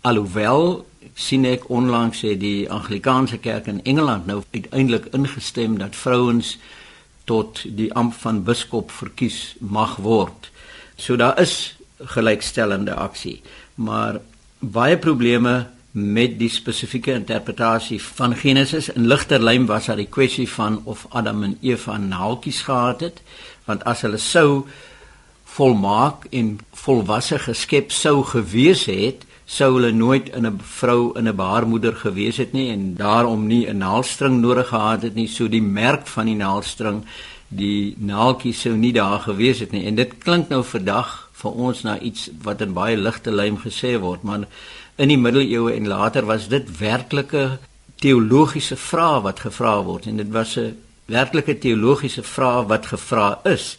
Alhoewel 0.00 0.86
sien 1.14 1.44
ek 1.44 1.68
onlangs 1.68 2.20
sê 2.24 2.36
die 2.38 2.70
Anglikaanse 2.70 3.38
kerk 3.38 3.66
in 3.66 3.82
Engeland 3.84 4.26
nou 4.26 4.42
uiteindelik 4.50 5.08
ingestem 5.12 5.78
dat 5.78 5.96
vrouens 5.96 6.58
tot 7.24 7.64
die 7.76 7.92
amp 7.94 8.14
van 8.22 8.44
biskop 8.44 8.90
verkies 8.90 9.56
mag 9.58 9.96
word. 9.96 10.50
So 10.96 11.16
daar 11.16 11.40
is 11.40 11.76
gelykstellende 11.98 12.94
aksie, 12.94 13.40
maar 13.74 14.20
baie 14.58 14.96
probleme 14.98 15.66
met 15.90 16.38
die 16.38 16.50
spesifieke 16.52 17.12
interpretasie 17.12 18.02
van 18.02 18.36
Genesis. 18.36 18.88
In 18.88 19.06
ligter 19.06 19.42
lyn 19.42 19.66
was 19.66 19.86
daar 19.86 19.96
die 19.96 20.10
kwessie 20.10 20.48
van 20.48 20.82
of 20.84 21.06
Adam 21.08 21.42
en 21.42 21.56
Eva 21.60 21.96
naaltjies 21.96 22.62
gehad 22.62 23.00
het 23.00 23.22
want 23.64 23.84
as 23.84 24.00
hulle 24.04 24.18
sou 24.18 24.66
volmaak 25.44 26.28
en 26.30 26.58
volwasse 26.72 27.38
geskep 27.38 27.92
sou 27.92 28.22
gewees 28.24 28.84
het 28.88 29.24
sou 29.48 29.74
hulle 29.74 29.92
nooit 29.92 30.28
in 30.36 30.46
'n 30.46 30.60
vrou 30.60 31.12
in 31.18 31.28
'n 31.28 31.36
baarmoeder 31.36 31.96
gewees 31.96 32.36
het 32.36 32.52
nie 32.52 32.70
en 32.70 32.94
daarom 32.94 33.46
nie 33.46 33.66
'n 33.66 33.78
naalstring 33.78 34.40
nodig 34.40 34.68
gehad 34.68 35.02
het 35.02 35.14
nie. 35.14 35.28
So 35.28 35.48
die 35.48 35.62
merk 35.62 36.06
van 36.06 36.26
die 36.26 36.34
naalstring 36.34 37.04
die 37.48 37.94
naaltjies 37.98 38.60
sou 38.60 38.76
nie 38.76 38.92
daar 38.92 39.20
gewees 39.20 39.58
het 39.58 39.72
nie. 39.72 39.86
En 39.86 39.94
dit 39.94 40.18
klink 40.18 40.48
nou 40.48 40.64
vandag 40.64 41.28
vir 41.32 41.50
ons 41.50 41.82
na 41.82 41.98
iets 41.98 42.30
wat 42.42 42.60
in 42.60 42.72
baie 42.72 42.96
ligte 42.96 43.30
lyn 43.30 43.58
gesê 43.58 43.98
word 44.00 44.22
maar 44.22 44.46
in 44.98 45.08
die 45.08 45.18
middeleeue 45.18 45.72
en 45.76 45.86
later 45.86 46.26
was 46.26 46.48
dit 46.50 46.78
werklike 46.78 47.58
teologiese 48.02 48.76
vrae 48.76 49.22
wat 49.22 49.40
gevra 49.46 49.76
word. 49.86 50.06
En 50.06 50.16
dit 50.16 50.30
was 50.34 50.56
'n 50.58 50.74
werklike 51.06 51.58
teologiese 51.58 52.22
vraag 52.22 52.66
wat 52.66 52.86
gevra 52.86 53.40
is. 53.44 53.78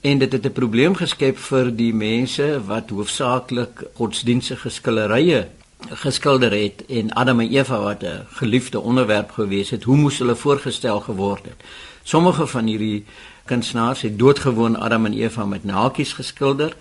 En 0.00 0.18
dit 0.18 0.32
het 0.32 0.46
'n 0.46 0.52
probleem 0.52 0.94
geskep 0.94 1.38
vir 1.38 1.76
die 1.76 1.94
mense 1.94 2.60
wat 2.66 2.90
hoofsaaklik 2.90 3.84
godsdienstige 3.94 4.68
skilderye 4.68 5.48
geskilder 5.88 6.52
het 6.52 6.84
en 6.88 7.12
Adam 7.12 7.40
en 7.40 7.50
Eva 7.50 7.80
wat 7.80 8.02
'n 8.02 8.26
geliefde 8.30 8.80
onderwerp 8.80 9.30
gewees 9.30 9.70
het 9.70 9.82
hoe 9.82 9.96
moes 9.96 10.18
hulle 10.18 10.36
voorgestel 10.36 11.00
geword 11.00 11.44
het? 11.44 11.60
Sommige 12.02 12.46
van 12.46 12.66
hierdie 12.66 13.04
kunstenaars 13.44 14.00
het 14.00 14.18
doodgewoon 14.18 14.78
Adam 14.78 15.06
en 15.06 15.12
Eva 15.12 15.44
met 15.44 15.64
naaltjies 15.64 16.12
geskilder 16.12 16.76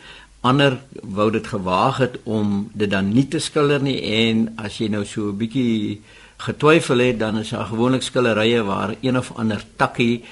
ander 0.45 0.77
wou 1.01 1.31
dit 1.33 1.47
gewaag 1.47 1.97
het 2.03 2.17
om 2.23 2.69
dit 2.73 2.89
dan 2.91 3.11
nie 3.13 3.27
te 3.27 3.39
skilder 3.41 3.81
nie 3.81 3.97
en 4.01 4.47
as 4.61 4.77
jy 4.79 4.87
nou 4.93 5.05
so 5.05 5.29
'n 5.29 5.37
bietjie 5.37 6.01
getwyfel 6.37 6.99
het 6.99 7.19
dan 7.19 7.37
is 7.37 7.49
daar 7.49 7.65
gewoonlik 7.65 8.03
skilderye 8.03 8.63
waar 8.63 8.95
een 9.01 9.17
of 9.17 9.31
ander 9.35 9.63
takkie 9.75 10.23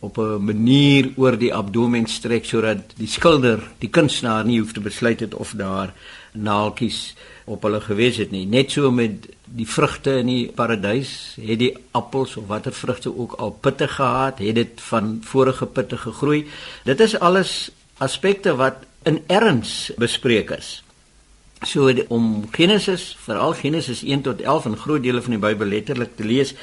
op 0.00 0.16
'n 0.18 0.44
manier 0.44 1.10
oor 1.16 1.38
die 1.38 1.54
abdomen 1.54 2.06
strek 2.06 2.44
sodat 2.44 2.78
die 2.96 3.06
skilder, 3.06 3.60
die 3.78 3.90
kunstenaar 3.90 4.44
nie 4.44 4.60
hoef 4.60 4.72
te 4.72 4.80
besluit 4.80 5.20
het 5.20 5.34
of 5.34 5.52
daar 5.56 5.92
naaltjies 6.32 7.14
op 7.44 7.62
hulle 7.62 7.80
gewees 7.80 8.16
het 8.16 8.30
nie. 8.30 8.46
Net 8.46 8.70
so 8.70 8.90
met 8.90 9.26
die 9.44 9.68
vrugte 9.68 10.18
in 10.18 10.26
die 10.26 10.52
paradys, 10.54 11.36
het 11.42 11.58
die 11.58 11.76
appels 11.90 12.36
of 12.36 12.46
watter 12.46 12.72
vrugte 12.72 13.18
ook 13.18 13.32
al 13.32 13.50
pitte 13.50 13.88
gehad, 13.88 14.38
het 14.38 14.54
dit 14.54 14.80
van 14.80 15.18
vorige 15.22 15.66
pitte 15.66 15.96
gegroei. 15.96 16.46
Dit 16.84 17.00
is 17.00 17.18
alles 17.18 17.70
aspekte 17.98 18.54
wat 18.56 18.74
in 19.02 19.22
erns 19.26 19.90
bespreek 19.96 20.50
is. 20.50 20.82
So 21.66 21.92
om 22.08 22.48
Genesis, 22.52 23.16
veral 23.20 23.52
Genesis 23.52 24.02
1 24.02 24.22
tot 24.22 24.40
11 24.40 24.70
en 24.70 24.76
groot 24.76 25.02
dele 25.02 25.20
van 25.22 25.36
die 25.36 25.42
Bybel 25.42 25.66
letterlik 25.66 26.16
te 26.16 26.24
lees, 26.24 26.54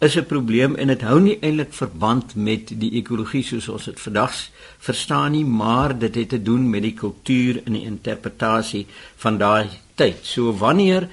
is 0.00 0.16
'n 0.16 0.24
probleem 0.24 0.76
en 0.76 0.86
dit 0.86 1.02
hou 1.02 1.20
nie 1.20 1.38
eintlik 1.40 1.72
verband 1.72 2.34
met 2.34 2.72
die 2.80 2.92
ekologie 2.92 3.42
soos 3.44 3.68
ons 3.68 3.84
dit 3.84 4.00
vandag 4.00 4.32
verstaan 4.78 5.32
nie, 5.32 5.44
maar 5.44 5.98
dit 5.98 6.14
het 6.14 6.28
te 6.28 6.42
doen 6.42 6.70
met 6.70 6.82
die 6.82 6.94
kultuur 6.94 7.60
en 7.64 7.72
die 7.72 7.84
interpretasie 7.84 8.86
van 9.16 9.38
daai 9.38 9.68
tyd. 9.94 10.16
So 10.22 10.52
wanneer 10.52 11.08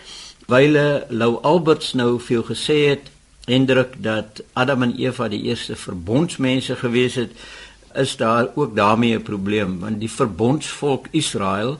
wyle 0.47 1.05
Lou 1.09 1.39
Alberts 1.41 1.93
nou 1.93 2.19
veel 2.19 2.43
gesê 2.43 2.87
het 2.89 3.11
indruk 3.45 3.95
dat 4.03 4.41
Adam 4.53 4.83
en 4.83 4.95
Eva 4.95 5.27
die 5.27 5.41
eerste 5.41 5.75
verbondsmense 5.75 6.75
gewees 6.75 7.15
het, 7.15 7.31
is 7.97 8.15
daar 8.17 8.47
ook 8.55 8.75
daarmee 8.75 9.17
'n 9.17 9.21
probleem 9.21 9.79
want 9.79 9.99
die 9.99 10.11
verbondsvolk 10.11 11.07
Israel 11.11 11.79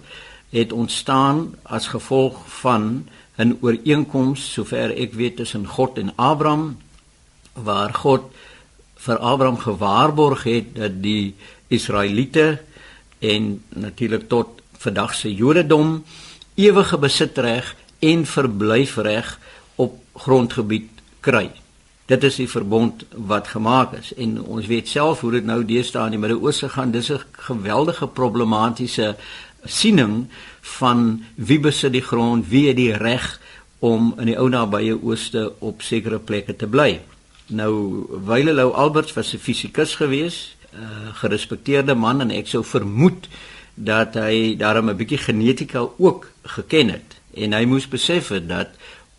het 0.50 0.72
ontstaan 0.72 1.56
as 1.62 1.88
gevolg 1.88 2.36
van 2.62 3.08
'n 3.38 3.58
ooreenkoms 3.62 4.52
sover 4.54 4.98
ek 4.98 5.14
weet 5.14 5.36
tussen 5.36 5.68
God 5.68 5.98
en 5.98 6.12
Abraham 6.16 6.78
waar 7.54 7.94
God 7.94 8.22
vir 8.96 9.18
Abraham 9.18 9.58
gewaarborg 9.58 10.44
het 10.44 10.76
dat 10.76 11.02
die 11.04 11.36
Israeliete 11.68 12.62
en 13.20 13.64
natuurlik 13.70 14.28
tot 14.28 14.62
vandag 14.78 15.14
se 15.14 15.34
Jodendom 15.34 16.04
ewige 16.56 16.98
besitreg 16.98 17.76
en 18.00 18.26
verblyfreg 18.26 19.40
op 19.76 20.02
grondgebied 20.14 20.90
kry. 21.20 21.52
Dit 22.08 22.24
is 22.24 22.38
die 22.40 22.48
verbond 22.48 23.04
wat 23.12 23.50
gemaak 23.52 23.98
is 23.98 24.14
en 24.16 24.38
ons 24.44 24.68
weet 24.72 24.88
self 24.88 25.22
hoe 25.26 25.32
dit 25.32 25.46
nou 25.46 25.60
deesdae 25.68 26.06
in 26.08 26.16
die 26.16 26.20
Midde-Ooste 26.22 26.70
gaan. 26.70 26.92
Dis 26.92 27.12
'n 27.12 27.20
geweldige 27.32 28.08
problematiese 28.08 29.16
siening 29.66 30.28
van 30.62 31.24
wie 31.36 31.60
besit 31.60 31.92
die 31.92 32.02
grond, 32.02 32.48
wie 32.48 32.68
het 32.68 32.76
die 32.76 32.94
reg 32.94 33.40
om 33.80 34.14
in 34.18 34.26
die 34.26 34.38
ou 34.38 34.50
nabye 34.50 34.96
ooste 35.04 35.52
op 35.60 35.82
sekere 35.82 36.20
plekke 36.20 36.56
te 36.56 36.68
bly. 36.68 37.02
Nou 37.48 38.06
Wyle 38.26 38.54
Lou 38.54 38.72
Alberts 38.74 39.14
was 39.14 39.34
'n 39.34 39.38
fisikus 39.38 39.96
gewees, 39.96 40.56
'n 40.74 41.14
gerespekteerde 41.14 41.96
man 41.96 42.22
en 42.22 42.32
ek 42.32 42.48
sou 42.48 42.64
vermoed 42.64 43.28
dat 43.74 44.14
hy 44.14 44.56
daarom 44.58 44.90
'n 44.90 44.98
bietjie 44.98 45.18
genetika 45.18 45.88
ook 45.98 46.32
geken 46.44 46.90
het 46.90 47.20
en 47.34 47.54
hy 47.54 47.66
moes 47.66 47.88
besef 47.88 48.28
het 48.28 48.48
dat 48.50 48.68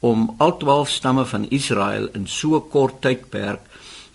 om 0.00 0.34
al 0.38 0.56
12 0.56 0.90
stamme 0.90 1.24
van 1.26 1.46
Israel 1.50 2.08
in 2.12 2.26
so 2.26 2.60
kort 2.60 3.00
tydperk 3.02 3.60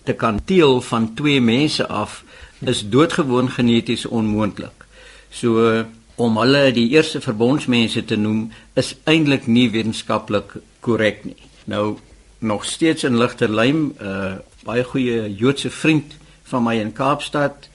te 0.03 0.13
kan 0.13 0.39
teel 0.45 0.81
van 0.81 1.13
twee 1.13 1.41
mense 1.41 1.87
af 1.87 2.23
is 2.59 2.89
doodgewoon 2.89 3.49
geneties 3.49 4.05
onmoontlik. 4.05 4.85
So 5.29 5.83
om 6.15 6.37
hulle 6.37 6.71
die 6.71 6.89
eerste 6.93 7.21
verbondsmense 7.21 8.05
te 8.05 8.15
noem 8.15 8.51
is 8.79 8.93
eintlik 9.09 9.47
nie 9.47 9.69
wetenskaplik 9.73 10.55
korrek 10.79 11.23
nie. 11.25 11.39
Nou 11.65 11.97
nog 12.39 12.65
steeds 12.65 13.03
in 13.03 13.17
Ligterlym 13.17 13.93
'n 13.99 14.03
uh, 14.03 14.25
eh, 14.31 14.33
baie 14.63 14.83
goeie 14.83 15.35
Joodse 15.35 15.69
vriend 15.69 16.15
van 16.43 16.63
my 16.63 16.75
in 16.79 16.93
Kaapstad 16.93 17.69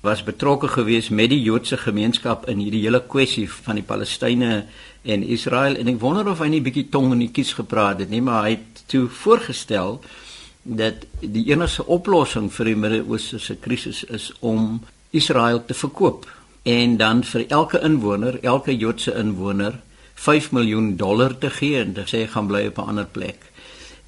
was 0.00 0.22
betrokke 0.22 0.68
gewees 0.68 1.08
met 1.08 1.30
die 1.30 1.42
Joodse 1.42 1.76
gemeenskap 1.76 2.48
in 2.48 2.58
hierdie 2.58 2.82
hele 2.82 3.02
kwessie 3.06 3.48
van 3.50 3.74
die 3.74 3.84
Palestynë 3.84 4.64
en 5.06 5.22
Israel 5.22 5.76
en 5.78 5.88
ek 5.88 6.00
wonder 6.02 6.28
of 6.28 6.42
hy 6.42 6.50
nie 6.52 6.62
bietjie 6.64 6.88
tong 6.90 7.12
in 7.14 7.24
die 7.26 7.32
kies 7.34 7.54
gepraat 7.58 8.02
het 8.02 8.10
nie 8.10 8.22
maar 8.24 8.48
hy 8.48 8.56
het 8.56 8.84
toe 8.90 9.06
voorgestel 9.22 10.00
dat 10.66 11.06
die 11.20 11.46
enigste 11.52 11.86
oplossing 11.86 12.50
vir 12.52 12.72
die 12.72 12.78
Midde-Ooste 12.82 13.38
se 13.38 13.54
krisis 13.62 14.02
is 14.04 14.32
om 14.40 14.80
Israel 15.14 15.62
te 15.64 15.74
verkoop 15.74 16.26
en 16.66 16.96
dan 16.98 17.22
vir 17.22 17.44
elke 17.54 17.78
inwoner, 17.86 18.40
elke 18.42 18.74
Joodse 18.74 19.14
inwoner 19.14 19.78
5 20.14 20.50
miljoen 20.56 20.96
dollar 20.96 21.38
te 21.38 21.50
gee 21.50 21.78
en 21.78 21.92
te 21.94 22.06
sê 22.10 22.24
gaan 22.26 22.48
bly 22.50 22.66
op 22.66 22.78
'n 22.78 22.88
ander 22.88 23.06
plek. 23.06 23.38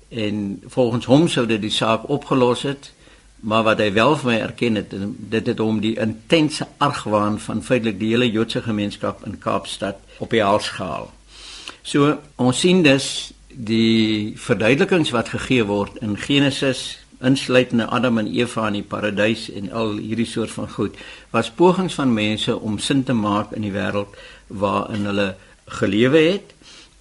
En 0.09 0.63
volgens 0.67 1.05
hom 1.05 1.29
sou 1.29 1.47
dit 1.47 1.61
die 1.61 1.71
saak 1.71 2.09
opgelos 2.09 2.63
het 2.63 2.93
maar 3.41 3.63
wat 3.63 3.79
hy 3.79 3.93
wel 3.93 4.17
vir 4.17 4.31
my 4.31 4.39
erken 4.39 4.75
het 4.75 4.95
dit 5.31 5.47
het 5.47 5.59
hom 5.59 5.81
die 5.81 5.99
intense 6.01 6.67
argwaan 6.79 7.39
van 7.39 7.63
feitelik 7.63 7.99
die 7.99 8.09
hele 8.09 8.31
Joodse 8.31 8.63
gemeenskap 8.63 9.27
in 9.27 9.39
Kaapstad 9.39 9.97
op 10.19 10.31
die 10.31 10.43
hals 10.43 10.69
gehaal. 10.77 11.11
So 11.83 12.19
ons 12.37 12.61
sien 12.61 12.83
dus 12.83 13.33
die 13.49 14.35
verduidelikings 14.39 15.11
wat 15.15 15.33
gegee 15.35 15.65
word 15.67 15.99
in 16.05 16.17
Genesis 16.21 16.99
insluitende 17.25 17.89
Adam 17.91 18.19
en 18.19 18.29
Eva 18.31 18.69
in 18.69 18.79
die 18.79 18.87
paradys 18.87 19.49
en 19.51 19.73
al 19.75 19.97
hierdie 19.99 20.29
soort 20.29 20.53
van 20.55 20.69
goed 20.71 20.99
was 21.35 21.51
pogings 21.51 21.97
van 21.99 22.13
mense 22.15 22.55
om 22.55 22.79
sin 22.79 23.03
te 23.03 23.17
maak 23.17 23.57
in 23.59 23.67
die 23.67 23.75
wêreld 23.75 24.15
waarin 24.47 25.09
hulle 25.11 25.33
gelewe 25.81 26.23
het 26.29 26.55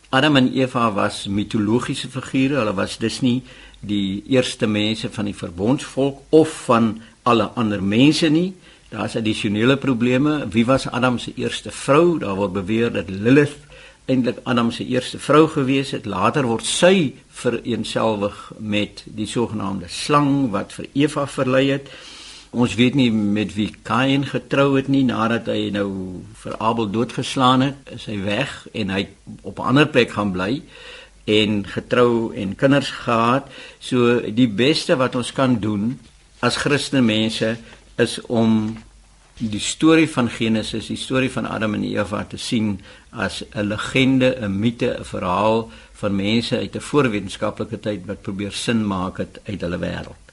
Adam 0.09 0.35
en 0.35 0.53
Eva 0.53 0.91
was 0.93 1.27
mitologiese 1.27 2.07
figure. 2.09 2.55
Hulle 2.55 2.73
was 2.73 2.97
dus 2.97 3.19
nie 3.21 3.43
die 3.79 4.23
eerste 4.31 4.67
mense 4.67 5.09
van 5.11 5.27
die 5.27 5.35
verbondsvolk 5.35 6.21
of 6.29 6.53
van 6.65 7.01
alle 7.27 7.49
ander 7.59 7.83
mense 7.83 8.29
nie. 8.31 8.53
Daar's 8.89 9.15
addisionele 9.15 9.77
probleme. 9.77 10.47
Wie 10.49 10.65
was 10.65 10.87
Adam 10.87 11.19
se 11.19 11.31
eerste 11.35 11.71
vrou? 11.71 12.19
Daar 12.19 12.35
word 12.35 12.53
beweer 12.53 12.91
dat 12.91 13.09
Lilith 13.09 13.57
eintlik 14.05 14.37
Adam 14.43 14.71
se 14.71 14.85
eerste 14.85 15.19
vrou 15.19 15.47
gewees 15.47 15.91
het. 15.91 16.05
Later 16.05 16.47
word 16.47 16.65
sy 16.65 17.15
vereenselwig 17.27 18.37
met 18.57 19.03
die 19.05 19.27
sogenaamde 19.27 19.89
slang 19.91 20.49
wat 20.55 20.71
vir 20.73 20.87
Eva 20.93 21.27
verlei 21.27 21.65
het. 21.73 21.91
Ons 22.55 22.77
weet 22.79 22.95
nie 22.95 23.09
met 23.11 23.51
wie 23.57 23.73
Kain 23.83 24.23
getrou 24.25 24.77
het 24.77 24.87
nie 24.87 25.03
nadat 25.03 25.51
hy 25.51 25.67
nou 25.75 26.23
vir 26.39 26.55
Abel 26.63 26.87
doodgeslaan 26.87 27.65
het, 27.67 27.91
is 27.91 28.07
hy 28.07 28.21
weg 28.23 28.53
en 28.71 28.95
hy 28.95 29.07
op 29.41 29.59
'n 29.59 29.67
ander 29.75 29.87
plek 29.87 30.15
gaan 30.15 30.31
bly 30.31 30.61
en 31.25 31.67
getrou 31.67 32.31
en 32.35 32.55
kinders 32.55 32.91
gehad. 33.03 33.51
So 33.79 34.21
die 34.31 34.47
beste 34.47 34.95
wat 34.95 35.15
ons 35.15 35.33
kan 35.33 35.59
doen 35.59 35.99
as 36.39 36.55
Christelike 36.55 37.05
mense 37.05 37.57
is 37.97 38.21
om 38.21 38.77
die 39.37 39.61
storie 39.61 40.07
van 40.09 40.29
Genesis, 40.29 40.89
die 40.89 40.97
storie 40.97 41.29
van 41.31 41.45
Adam 41.45 41.75
en 41.77 41.83
Eva 41.85 42.23
te 42.25 42.37
sien 42.37 42.79
as 43.11 43.43
'n 43.53 43.67
legende, 43.67 44.37
'n 44.41 44.59
mite, 44.59 44.97
'n 44.99 45.05
verhaal 45.05 45.69
van 45.93 46.15
mense 46.15 46.57
uit 46.57 46.75
'n 46.75 46.81
voorwetenskaplike 46.81 47.79
tyd 47.79 48.05
wat 48.05 48.21
probeer 48.21 48.51
sin 48.51 48.87
maak 48.87 49.17
het 49.17 49.39
uit 49.45 49.61
hulle 49.61 49.77
wêreld. 49.77 50.23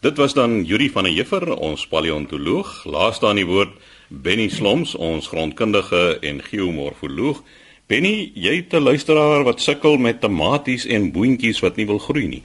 Dit 0.00 0.16
was 0.16 0.34
dan 0.34 0.64
Yuri 0.64 0.90
van 0.90 1.04
der 1.04 1.12
Heever, 1.12 1.56
ons 1.56 1.86
paleontoloog, 1.86 2.84
laaste 2.84 3.26
aan 3.26 3.36
die 3.36 3.46
woord 3.46 3.72
Benny 4.08 4.48
Sloms, 4.48 4.94
ons 4.94 5.26
grondkundige 5.26 6.18
en 6.20 6.42
geomorfoloog. 6.42 7.42
Benny, 7.86 8.30
jy 8.34 8.66
'n 8.70 8.82
luisteraar 8.82 9.44
wat 9.44 9.60
sukkel 9.60 9.96
met 9.96 10.20
tomaties 10.20 10.86
en 10.86 11.12
boontjies 11.12 11.60
wat 11.60 11.76
nie 11.76 11.86
wil 11.86 11.98
groei 11.98 12.26
nie. 12.26 12.42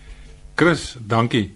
Chris, 0.56 0.95
dankie. 1.00 1.54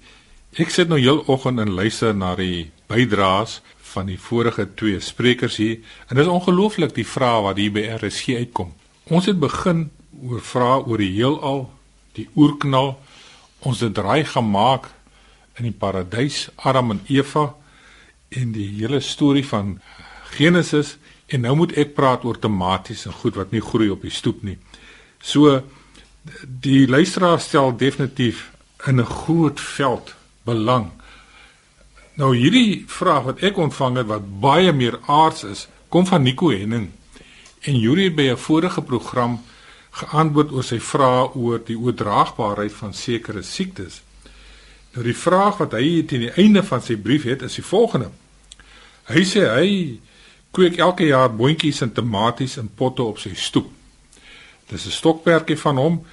Ek 0.55 0.69
sit 0.69 0.87
nou 0.87 0.99
heel 0.99 1.23
oggend 1.27 1.59
en 1.59 1.71
luister 1.71 2.15
na 2.15 2.35
die 2.35 2.71
bydraes 2.87 3.61
van 3.93 4.09
die 4.11 4.19
vorige 4.19 4.67
twee 4.73 4.99
sprekers 4.99 5.57
hier 5.61 5.77
en 6.07 6.15
dit 6.15 6.25
is 6.25 6.31
ongelooflik 6.31 6.95
die 6.95 7.07
vrae 7.07 7.41
wat 7.45 7.57
hier 7.61 7.73
by 7.75 7.85
RSG 7.95 8.39
uitkom. 8.41 8.73
Ons 9.05 9.29
het 9.29 9.39
begin 9.39 9.89
oor 10.23 10.41
vrae 10.41 10.81
oor 10.85 11.01
die 11.01 11.11
heelal, 11.13 11.65
die 12.17 12.27
oerknal. 12.35 12.95
Ons 13.65 13.81
het 13.85 13.93
draai 13.97 14.25
gemaak 14.25 14.89
in 15.59 15.69
die 15.69 15.75
paradys 15.75 16.49
Adam 16.55 16.95
en 16.95 17.01
Eva 17.07 17.53
en 18.35 18.51
die 18.55 18.67
hele 18.79 18.99
storie 18.99 19.45
van 19.47 19.77
Genesis 20.35 20.97
en 21.31 21.45
nou 21.45 21.55
moet 21.61 21.73
ek 21.79 21.95
praat 21.97 22.25
oor 22.27 22.37
tomaties 22.39 23.05
en 23.07 23.15
goed 23.21 23.37
wat 23.39 23.53
nie 23.55 23.63
groei 23.63 23.89
op 23.93 24.03
die 24.05 24.13
stoep 24.13 24.43
nie. 24.43 24.57
So 25.21 25.61
die 26.45 26.85
luisteraar 26.89 27.39
stel 27.39 27.75
definitief 27.77 28.51
in 28.87 28.99
'n 28.99 29.05
groot 29.05 29.59
veld 29.59 30.15
belang. 30.43 30.91
Nou 32.15 32.29
hierdie 32.31 32.85
vraag 32.87 33.25
wat 33.27 33.41
ek 33.43 33.57
ontvang 33.59 33.97
het 33.99 34.07
wat 34.07 34.27
baie 34.39 34.71
meer 34.71 34.95
aards 35.11 35.43
is, 35.43 35.65
kom 35.91 36.05
van 36.07 36.23
Nico 36.23 36.47
Henning. 36.53 36.87
En 37.67 37.75
Yuri 37.75 38.07
by 38.11 38.29
'n 38.31 38.37
vorige 38.37 38.81
program 38.81 39.41
geantwoord 39.91 40.51
oor 40.51 40.63
sy 40.63 40.79
vrae 40.79 41.33
oor 41.35 41.59
die 41.65 41.77
oordraagbaarheid 41.77 42.73
van 42.73 42.93
sekere 42.93 43.41
siektes. 43.43 44.01
Nou 44.93 45.03
die 45.03 45.15
vraag 45.15 45.57
wat 45.57 45.71
hy 45.71 46.03
teen 46.07 46.19
die 46.19 46.35
einde 46.35 46.63
van 46.63 46.81
sy 46.81 46.95
brief 46.95 47.23
het 47.23 47.41
is 47.41 47.55
die 47.55 47.63
volgende. 47.63 48.09
Hy 49.07 49.23
sê 49.23 49.43
hy 49.51 49.99
kweek 50.51 50.77
elke 50.77 51.05
jaar 51.05 51.35
boontjies 51.35 51.81
en 51.81 51.91
tomaties 51.91 52.57
in 52.57 52.69
potte 52.75 53.03
op 53.03 53.19
sy 53.19 53.33
stoep. 53.35 53.67
Dis 54.69 54.85
'n 54.85 54.91
stokperdjie 54.91 55.57
van 55.57 55.77
hom 55.77 56.05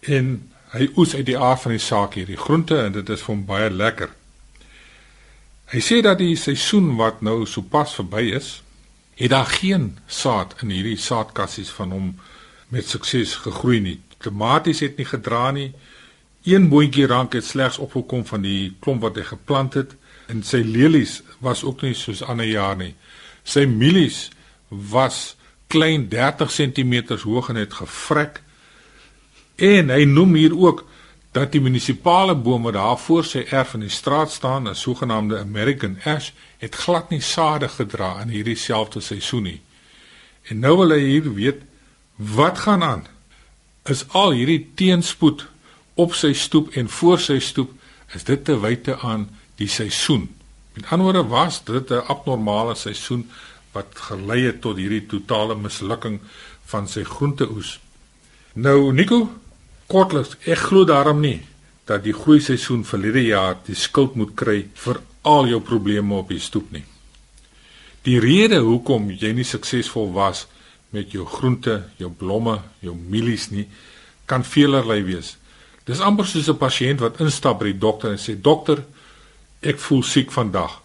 en 0.00 0.50
hy 0.72 0.88
oes 0.96 1.14
uit 1.14 1.26
die 1.26 1.38
aard 1.38 1.60
van 1.60 1.72
die 1.72 1.78
saak 1.78 2.14
hierdie 2.14 2.36
groente 2.36 2.80
en 2.80 2.92
dit 2.92 3.08
is 3.08 3.20
vir 3.20 3.34
hom 3.34 3.44
baie 3.44 3.70
lekker. 3.70 4.21
Hy 5.72 5.80
sê 5.80 6.02
dat 6.04 6.18
die 6.20 6.34
seisoen 6.36 6.90
wat 6.98 7.22
nou 7.24 7.46
sopas 7.48 7.94
verby 7.96 8.26
is, 8.36 8.58
het 9.16 9.30
daar 9.32 9.48
geen 9.48 9.94
saad 10.04 10.52
in 10.60 10.68
hierdie 10.68 10.98
saadkassies 11.00 11.70
van 11.72 11.94
hom 11.96 12.10
met 12.68 12.90
sukses 12.90 13.38
gegroei 13.40 13.78
nie. 13.80 13.94
Tomaties 14.20 14.82
het 14.84 15.00
nie 15.00 15.06
gedra 15.08 15.46
nie. 15.56 15.70
Een 16.44 16.68
boontjie 16.68 17.06
rank 17.08 17.32
het 17.38 17.48
slegs 17.48 17.78
opgekom 17.80 18.26
van 18.28 18.44
die 18.44 18.74
klomp 18.84 19.00
wat 19.06 19.16
hy 19.16 19.24
geplant 19.30 19.78
het 19.80 19.96
en 20.28 20.44
sy 20.44 20.60
lelies 20.60 21.22
was 21.40 21.64
ook 21.64 21.86
nie 21.86 21.94
soos 21.96 22.20
ander 22.20 22.50
jaar 22.50 22.76
nie. 22.76 22.92
Sy 23.40 23.64
mielies 23.64 24.26
was 24.68 25.38
klein 25.72 26.10
30 26.12 26.52
cm 26.52 27.16
hoog 27.24 27.48
en 27.48 27.62
het 27.62 27.80
gevrek. 27.80 28.42
En 29.56 29.88
hy 29.88 30.04
noem 30.04 30.36
hier 30.36 30.52
ook 30.52 30.84
dat 31.32 31.52
die 31.52 31.60
munisipale 31.60 32.34
bome 32.34 32.72
daar 32.72 32.98
voor 32.98 33.24
sy 33.24 33.44
erf 33.48 33.74
in 33.74 33.80
die 33.86 33.92
straat 33.92 34.30
staan, 34.30 34.68
'n 34.68 34.74
sogenaamde 34.74 35.38
American 35.38 35.98
ash, 36.04 36.30
het 36.58 36.74
glad 36.74 37.10
nie 37.10 37.20
sade 37.20 37.68
gedra 37.68 38.20
in 38.20 38.28
hierdie 38.28 38.56
selfde 38.56 39.00
seisoen 39.00 39.42
nie. 39.42 39.60
En 40.42 40.58
nou 40.58 40.76
wil 40.76 40.90
hy 40.90 41.00
hier 41.00 41.34
weet 41.34 41.62
wat 42.16 42.58
gaan 42.58 42.82
aan. 42.82 43.06
Is 43.84 44.04
al 44.08 44.30
hierdie 44.30 44.70
teenspoed 44.74 45.46
op 45.94 46.14
sy 46.14 46.32
stoep 46.32 46.70
en 46.76 46.88
voor 46.88 47.18
sy 47.18 47.38
stoep 47.38 47.72
is 48.14 48.24
dit 48.24 48.44
te 48.44 48.60
wyte 48.60 48.98
aan 48.98 49.28
die 49.56 49.68
seisoen. 49.68 50.28
Met 50.72 50.84
ander 50.90 51.06
woorde 51.06 51.28
was 51.28 51.64
dit 51.64 51.90
'n 51.90 52.06
abnormale 52.06 52.74
seisoen 52.74 53.30
wat 53.72 53.86
gelei 53.94 54.44
het 54.44 54.60
tot 54.60 54.76
hierdie 54.76 55.06
totale 55.06 55.54
mislukking 55.54 56.20
van 56.64 56.88
sy 56.88 57.02
groenteoes. 57.02 57.80
Nou 58.52 58.92
Nico, 58.92 59.30
kortliks, 59.92 60.36
ek 60.48 60.68
glo 60.70 60.86
daarom 60.88 61.20
nie 61.20 61.40
dat 61.88 62.04
die 62.06 62.14
groei 62.16 62.40
seisoen 62.40 62.84
verlede 62.86 63.24
jaar 63.26 63.58
die 63.66 63.76
skuld 63.76 64.14
moet 64.16 64.32
kry 64.38 64.58
vir 64.84 65.02
al 65.28 65.48
jou 65.50 65.60
probleme 65.60 66.16
op 66.16 66.30
die 66.32 66.40
stoep 66.40 66.70
nie. 66.72 66.84
Die 68.06 68.18
rede 68.22 68.62
hoekom 68.64 69.10
jy 69.10 69.32
nie 69.36 69.46
suksesvol 69.46 70.10
was 70.14 70.46
met 70.92 71.12
jou 71.14 71.26
groente, 71.28 71.78
jou 71.98 72.10
blomme, 72.10 72.58
jou 72.82 72.94
mielies 72.94 73.50
nie, 73.50 73.66
kan 74.26 74.44
veelerlei 74.46 75.00
wees. 75.06 75.36
Dis 75.86 76.00
amper 76.00 76.26
soos 76.26 76.48
'n 76.48 76.58
pasiënt 76.58 77.00
wat 77.00 77.20
instap 77.20 77.58
by 77.58 77.72
die 77.72 77.78
dokter 77.78 78.10
en 78.10 78.18
sê 78.18 78.34
dokter, 78.40 78.84
ek 79.62 79.78
voel 79.78 80.02
siek 80.02 80.30
vandag. 80.30 80.80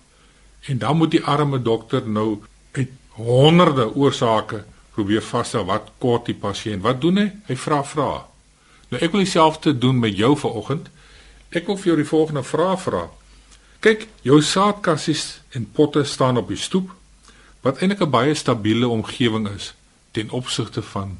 En 0.68 0.78
dan 0.78 0.98
moet 0.98 1.12
die 1.12 1.24
arme 1.24 1.62
dokter 1.62 2.08
nou 2.08 2.42
uit 2.72 2.90
honderde 3.10 3.96
oorsake 3.96 4.64
probeer 4.94 5.22
vasstel 5.22 5.66
wat 5.66 5.92
kort 6.00 6.26
die 6.26 6.36
pasiënt. 6.36 6.82
Wat 6.82 7.02
doen 7.02 7.18
hy? 7.18 7.32
Hy 7.48 7.56
vra 7.56 7.84
vra. 7.84 8.26
Nou 8.88 9.02
ek 9.04 9.12
wil 9.12 9.24
dieselfde 9.24 9.78
doen 9.78 10.00
met 10.00 10.16
jou 10.18 10.38
vanoggend. 10.38 10.90
Ek 11.50 11.68
wil 11.68 11.78
vir 11.78 11.92
jou 11.92 11.98
die 12.02 12.10
volgende 12.10 12.44
vraag 12.44 12.82
vra. 12.82 13.08
Kyk, 13.84 14.08
jou 14.26 14.42
saadkassies 14.42 15.42
en 15.56 15.68
potte 15.72 16.04
staan 16.04 16.38
op 16.38 16.48
die 16.52 16.60
stoep 16.60 16.94
wat 17.66 17.82
eintlik 17.82 18.02
'n 18.02 18.10
baie 18.10 18.34
stabiele 18.34 18.88
omgewing 18.88 19.48
is 19.50 19.74
ten 20.12 20.30
opsigte 20.30 20.82
van 20.82 21.20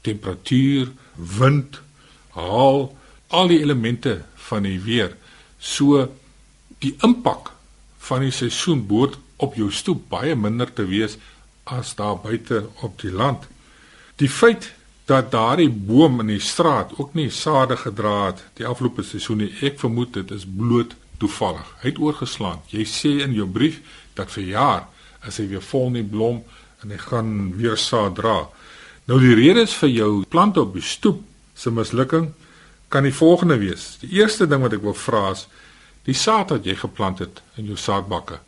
temperatuur, 0.00 0.92
wind, 1.14 1.80
haal, 2.28 2.96
al 3.26 3.48
die 3.48 3.60
elemente 3.60 4.24
van 4.34 4.62
die 4.62 4.80
weer. 4.80 5.16
So 5.58 6.08
die 6.78 6.94
impak 7.02 7.52
van 7.98 8.20
die 8.20 8.30
seisoen 8.30 8.86
behoort 8.86 9.18
op 9.36 9.54
jou 9.54 9.70
stoep 9.72 10.08
baie 10.08 10.36
minder 10.36 10.72
te 10.72 10.86
wees 10.86 11.16
as 11.64 11.94
daar 11.94 12.18
buite 12.22 12.68
op 12.80 13.00
die 13.00 13.10
land. 13.10 13.46
Die 14.16 14.30
feit 14.30 14.72
dat 15.06 15.30
daardie 15.30 15.70
boom 15.70 16.20
in 16.20 16.32
die 16.34 16.42
straat 16.42 16.90
ook 16.98 17.14
nie 17.14 17.30
sade 17.30 17.76
gedra 17.78 18.16
het 18.26 18.42
die 18.58 18.66
afgelope 18.66 19.04
seisoen 19.06 19.44
nie, 19.44 19.52
ek 19.62 19.78
vermoed 19.78 20.16
dit 20.16 20.32
is 20.34 20.46
bloot 20.46 20.96
toevallig. 21.22 21.68
Hy 21.80 21.92
het 21.92 22.00
oorgeslaan. 22.02 22.62
Jy 22.74 22.84
sê 22.90 23.12
in 23.24 23.36
jou 23.36 23.46
brief 23.46 23.78
dat 24.18 24.32
vir 24.34 24.50
jaar 24.50 24.82
as 25.22 25.38
hy 25.40 25.46
weer 25.52 25.62
vol 25.62 25.92
nie 25.94 26.04
blom 26.04 26.42
en 26.82 26.90
hy 26.90 26.98
gaan 27.00 27.30
weer 27.56 27.78
saad 27.80 28.18
dra. 28.18 28.48
Nou 29.06 29.20
die 29.22 29.36
rede 29.38 29.62
is 29.68 29.76
vir 29.78 29.92
jou 29.94 30.10
plante 30.28 30.60
op 30.60 30.74
die 30.74 30.84
stoep 30.84 31.22
se 31.56 31.70
mislukking 31.70 32.32
kan 32.90 33.06
die 33.06 33.14
volgende 33.14 33.58
wees. 33.62 33.96
Die 34.02 34.18
eerste 34.18 34.46
ding 34.50 34.62
wat 34.66 34.74
ek 34.74 34.82
wil 34.82 34.98
vra 34.98 35.30
is 35.30 35.46
die 36.06 36.14
saad 36.14 36.52
wat 36.54 36.66
jy 36.66 36.76
geplant 36.78 37.22
het 37.22 37.42
in 37.58 37.70
jou 37.70 37.78
saadbakke. 37.78 38.40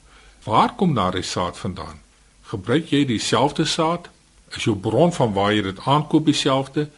Waar 0.46 0.74
kom 0.78 0.94
daardie 0.94 1.26
saad 1.26 1.58
vandaan? 1.58 2.02
Gebruik 2.50 2.90
jy 2.90 3.04
dieselfde 3.06 3.66
saad? 3.66 4.10
Is 4.56 4.64
jou 4.64 4.76
bron 4.76 5.12
van 5.12 5.32
waar 5.32 5.52
jy 5.52 5.62
dit 5.62 5.80
aankoop 5.84 6.26
dieselfde? 6.26 6.88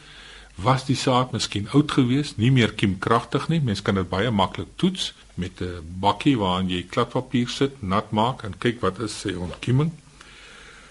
Was 0.60 0.84
die 0.84 0.96
saad 0.96 1.32
miskien 1.32 1.68
oud 1.72 1.92
geweest, 1.92 2.36
nie 2.36 2.50
meer 2.52 2.72
kiemkragtig 2.72 3.48
nie? 3.48 3.60
Mens 3.64 3.82
kan 3.82 3.94
dit 3.94 4.08
baie 4.08 4.30
maklik 4.30 4.68
toets 4.76 5.12
met 5.34 5.60
'n 5.60 5.80
bakkie 6.00 6.36
waarin 6.38 6.68
jy 6.68 6.82
kladpapier 6.82 7.48
sit, 7.48 7.82
nat 7.82 8.10
maak 8.10 8.42
en 8.42 8.58
kyk 8.58 8.80
wat 8.80 8.98
is 8.98 9.20
sy 9.20 9.32
ontkieming. 9.32 9.90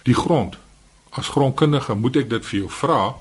Die 0.04 0.14
grond. 0.14 0.58
As 1.10 1.28
grondkundige 1.28 1.96
moet 1.96 2.16
ek 2.16 2.30
dit 2.30 2.46
vir 2.46 2.60
jou 2.60 2.70
vra. 2.70 3.16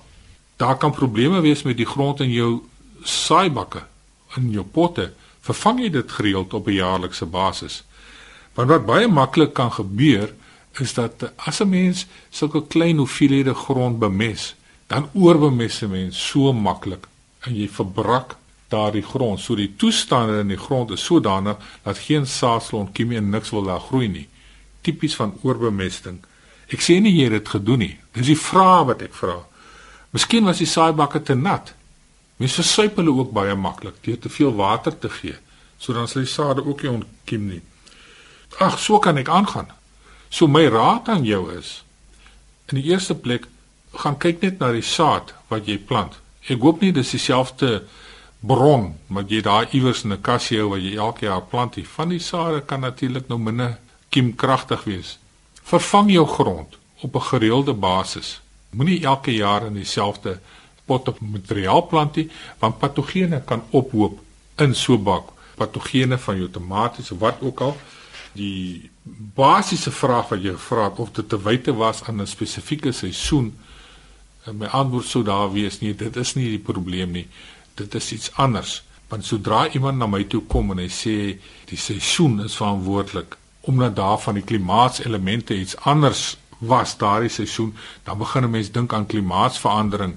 Daar 0.57 0.77
kan 0.77 0.93
probleme 0.93 1.41
wees 1.41 1.63
met 1.63 1.77
die 1.77 1.87
grond 1.87 2.21
in 2.21 2.31
jou 2.31 2.63
saaibakke, 3.03 3.83
in 4.37 4.51
jou 4.51 4.65
potte 4.65 5.13
vervang 5.41 5.81
jy 5.81 5.91
dit 5.91 6.13
gereeld 6.13 6.55
op 6.55 6.67
'n 6.67 6.73
jaarlikse 6.73 7.27
basis. 7.27 7.85
Want 8.55 8.69
wat 8.69 8.87
baie 8.87 9.09
maklik 9.09 9.53
kan 9.55 9.73
gebeur 9.73 10.35
is 10.81 10.95
dat 10.95 11.33
as 11.37 11.61
'n 11.61 11.69
mens 11.69 12.07
sulke 12.31 12.67
klein 12.67 12.97
hoeveelhede 12.97 13.55
grond 13.55 13.99
bemes, 13.99 14.55
dan 14.87 15.09
oorbemes 15.13 15.83
'n 15.83 15.91
mens 15.91 16.29
so 16.29 16.53
maklik 16.53 17.07
en 17.41 17.55
jy 17.55 17.69
verbrak 17.69 18.37
daardie 18.69 19.03
grond. 19.03 19.41
So 19.41 19.55
die 19.55 19.77
toestande 19.77 20.39
in 20.39 20.49
die 20.49 20.61
grond 20.61 20.91
is 20.91 21.05
sodanig 21.05 21.57
dat 21.83 21.99
geen 21.99 22.27
saadsel 22.27 22.79
ontkiem 22.79 23.13
en 23.13 23.31
niks 23.31 23.51
wil 23.51 23.63
daar 23.63 23.81
groei 23.81 24.09
nie. 24.09 24.29
Tipies 24.81 25.17
van 25.17 25.39
oorbemesting. 25.43 26.19
Ek 26.69 26.81
sê 26.85 27.01
nie 27.01 27.15
jy 27.17 27.23
het 27.23 27.33
dit 27.33 27.49
gedoen 27.49 27.79
nie. 27.79 27.99
Dis 28.13 28.27
die 28.27 28.39
vraag 28.39 28.85
wat 28.87 29.03
ek 29.03 29.15
vra. 29.15 29.39
Miskien 30.11 30.45
was 30.45 30.59
die 30.59 30.69
saaibakke 30.69 31.23
te 31.23 31.35
nat. 31.35 31.75
Mense 32.37 32.61
versuip 32.63 32.97
hulle 33.01 33.13
ook 33.13 33.33
baie 33.35 33.55
maklik 33.55 33.95
deur 34.05 34.19
te 34.19 34.29
veel 34.29 34.55
water 34.55 34.99
te 34.99 35.11
gee, 35.11 35.35
sodat 35.79 36.13
hulle 36.13 36.27
sade 36.27 36.65
ook 36.65 36.83
nie 36.83 36.91
ontkiem 36.91 37.49
nie. 37.49 37.63
Ag, 38.59 38.79
so 38.79 38.99
kan 38.99 39.19
ek 39.19 39.29
aangaan. 39.29 39.73
So 40.31 40.47
my 40.47 40.67
raad 40.69 41.09
aan 41.09 41.25
jou 41.25 41.49
is: 41.59 41.83
in 42.69 42.81
die 42.81 42.91
eerste 42.91 43.15
plek, 43.15 43.47
gaan 43.93 44.19
kyk 44.19 44.43
net 44.43 44.59
na 44.61 44.73
die 44.73 44.85
saad 44.85 45.33
wat 45.49 45.67
jy 45.67 45.79
plant. 45.79 46.19
Ek 46.49 46.61
hoop 46.61 46.81
nie 46.81 46.93
dis 46.93 47.11
dieselfde 47.17 47.83
bron 48.41 48.93
wat 49.13 49.31
jy 49.33 49.41
daar 49.43 49.69
iewers 49.75 50.05
in 50.05 50.13
'n 50.13 50.23
kassie 50.23 50.59
hou 50.59 50.69
wat 50.71 50.83
jy 50.83 50.97
elke 50.97 51.27
jaar 51.27 51.43
plant 51.43 51.77
nie. 51.77 51.85
Van 51.85 52.09
die 52.09 52.19
sade 52.19 52.61
kan 52.61 52.81
natuurlik 52.81 53.29
nou 53.29 53.39
minder 53.39 53.79
kiemkragtig 54.11 54.85
wees. 54.85 55.19
Vervang 55.63 56.11
jou 56.11 56.27
grond 56.27 56.77
op 57.03 57.15
'n 57.15 57.29
gereelde 57.31 57.73
basis. 57.73 58.41
Moenie 58.71 59.05
elke 59.05 59.35
jaar 59.35 59.67
in 59.67 59.75
dieselfde 59.75 60.41
pot 60.87 61.09
op 61.09 61.21
materiaal 61.21 61.87
plant 61.87 62.17
nie, 62.17 62.31
want 62.59 62.79
patogene 62.79 63.43
kan 63.45 63.63
ophoop 63.71 64.19
in 64.57 64.75
so 64.75 64.93
'n 64.95 65.03
bak. 65.03 65.33
Patogene 65.57 66.19
van 66.19 66.37
jou 66.37 66.51
tomaties 66.51 67.11
of 67.11 67.19
wat 67.19 67.37
ook 67.41 67.61
al. 67.61 67.77
Die 68.39 68.91
basiese 69.35 69.91
vraag 69.91 70.31
wat 70.33 70.45
jy 70.45 70.55
gevra 70.55 70.89
het 70.89 71.01
of 71.03 71.11
dit 71.17 71.29
te 71.29 71.39
wyte 71.43 71.75
was 71.75 72.05
aan 72.07 72.23
'n 72.23 72.27
spesifieke 72.27 72.93
seisoen, 72.93 73.57
my 74.53 74.67
antwoord 74.67 75.07
sou 75.07 75.25
daar 75.25 75.53
wees 75.53 75.81
nee, 75.81 75.95
dit 75.95 76.17
is 76.17 76.35
nie 76.35 76.49
die 76.49 76.65
probleem 76.71 77.11
nie. 77.11 77.27
Dit 77.75 77.95
is 77.95 78.13
iets 78.13 78.31
anders. 78.35 78.83
Want 79.09 79.25
sodra 79.25 79.69
iemand 79.69 79.99
na 79.99 80.07
my 80.07 80.25
toe 80.25 80.43
kom 80.47 80.71
en 80.71 80.79
hy 80.79 80.89
sê 80.89 81.17
die 81.69 81.79
seisoen 81.79 82.41
is 82.45 82.57
verantwoordelik 82.57 83.37
omdat 83.61 83.97
daar 83.97 84.19
van 84.19 84.35
die 84.35 84.43
klimaatselemente 84.43 85.55
iets 85.55 85.77
anders 85.77 86.37
was 86.59 86.97
daardie 86.97 87.29
seisoen, 87.29 87.75
dan 88.05 88.19
begin 88.19 88.45
'n 88.45 88.51
mens 88.51 88.71
dink 88.71 88.93
aan 88.93 89.07
klimaatsverandering 89.07 90.17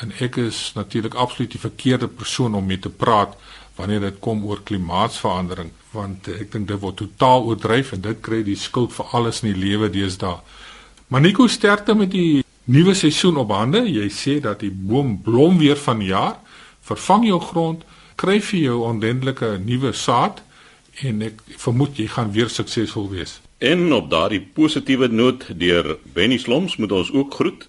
en 0.00 0.12
ek 0.18 0.36
is 0.36 0.72
natuurlik 0.74 1.14
absoluut 1.14 1.50
die 1.50 1.60
verkeerde 1.60 2.08
persoon 2.08 2.54
om 2.54 2.66
mee 2.66 2.78
te 2.78 2.88
praat 2.88 3.36
wanneer 3.80 4.04
dit 4.04 4.18
kom 4.22 4.44
oor 4.46 4.60
klimaatsverandering 4.64 5.72
want 5.94 6.28
ek 6.30 6.52
dink 6.52 6.68
dit 6.68 6.80
word 6.80 7.00
totaal 7.00 7.48
oordryf 7.50 7.94
en 7.96 8.04
dit 8.04 8.20
kry 8.22 8.44
die 8.46 8.58
skuld 8.58 8.92
vir 8.94 9.16
alles 9.16 9.42
in 9.42 9.50
die 9.50 9.60
lewe 9.64 9.90
deesdae. 9.90 10.38
Maniko 11.10 11.48
sterkte 11.50 11.96
met 11.98 12.12
die 12.12 12.44
nuwe 12.70 12.94
seisoen 12.94 13.40
op 13.42 13.50
hande. 13.50 13.82
Jy 13.88 14.06
sê 14.14 14.36
dat 14.42 14.62
die 14.62 14.70
boom 14.70 15.16
blom 15.24 15.58
weer 15.58 15.78
van 15.80 16.02
jaar. 16.06 16.36
Vervang 16.86 17.26
jou 17.26 17.40
grond, 17.42 17.82
kry 18.20 18.38
vir 18.44 18.60
jou 18.60 18.78
ondendelike 18.86 19.56
nuwe 19.64 19.92
saad 19.96 20.42
en 21.06 21.22
ek 21.26 21.42
vermoed 21.58 21.98
jy 21.98 22.06
gaan 22.12 22.30
weer 22.34 22.50
suksesvol 22.52 23.08
wees. 23.10 23.38
En 23.58 23.90
op 23.92 24.10
daardie 24.12 24.40
positiewe 24.40 25.08
noot 25.08 25.44
deur 25.58 25.96
Benny 26.14 26.38
Sloms 26.38 26.76
moet 26.80 26.92
ons 26.92 27.12
ook 27.12 27.34
groet. 27.34 27.66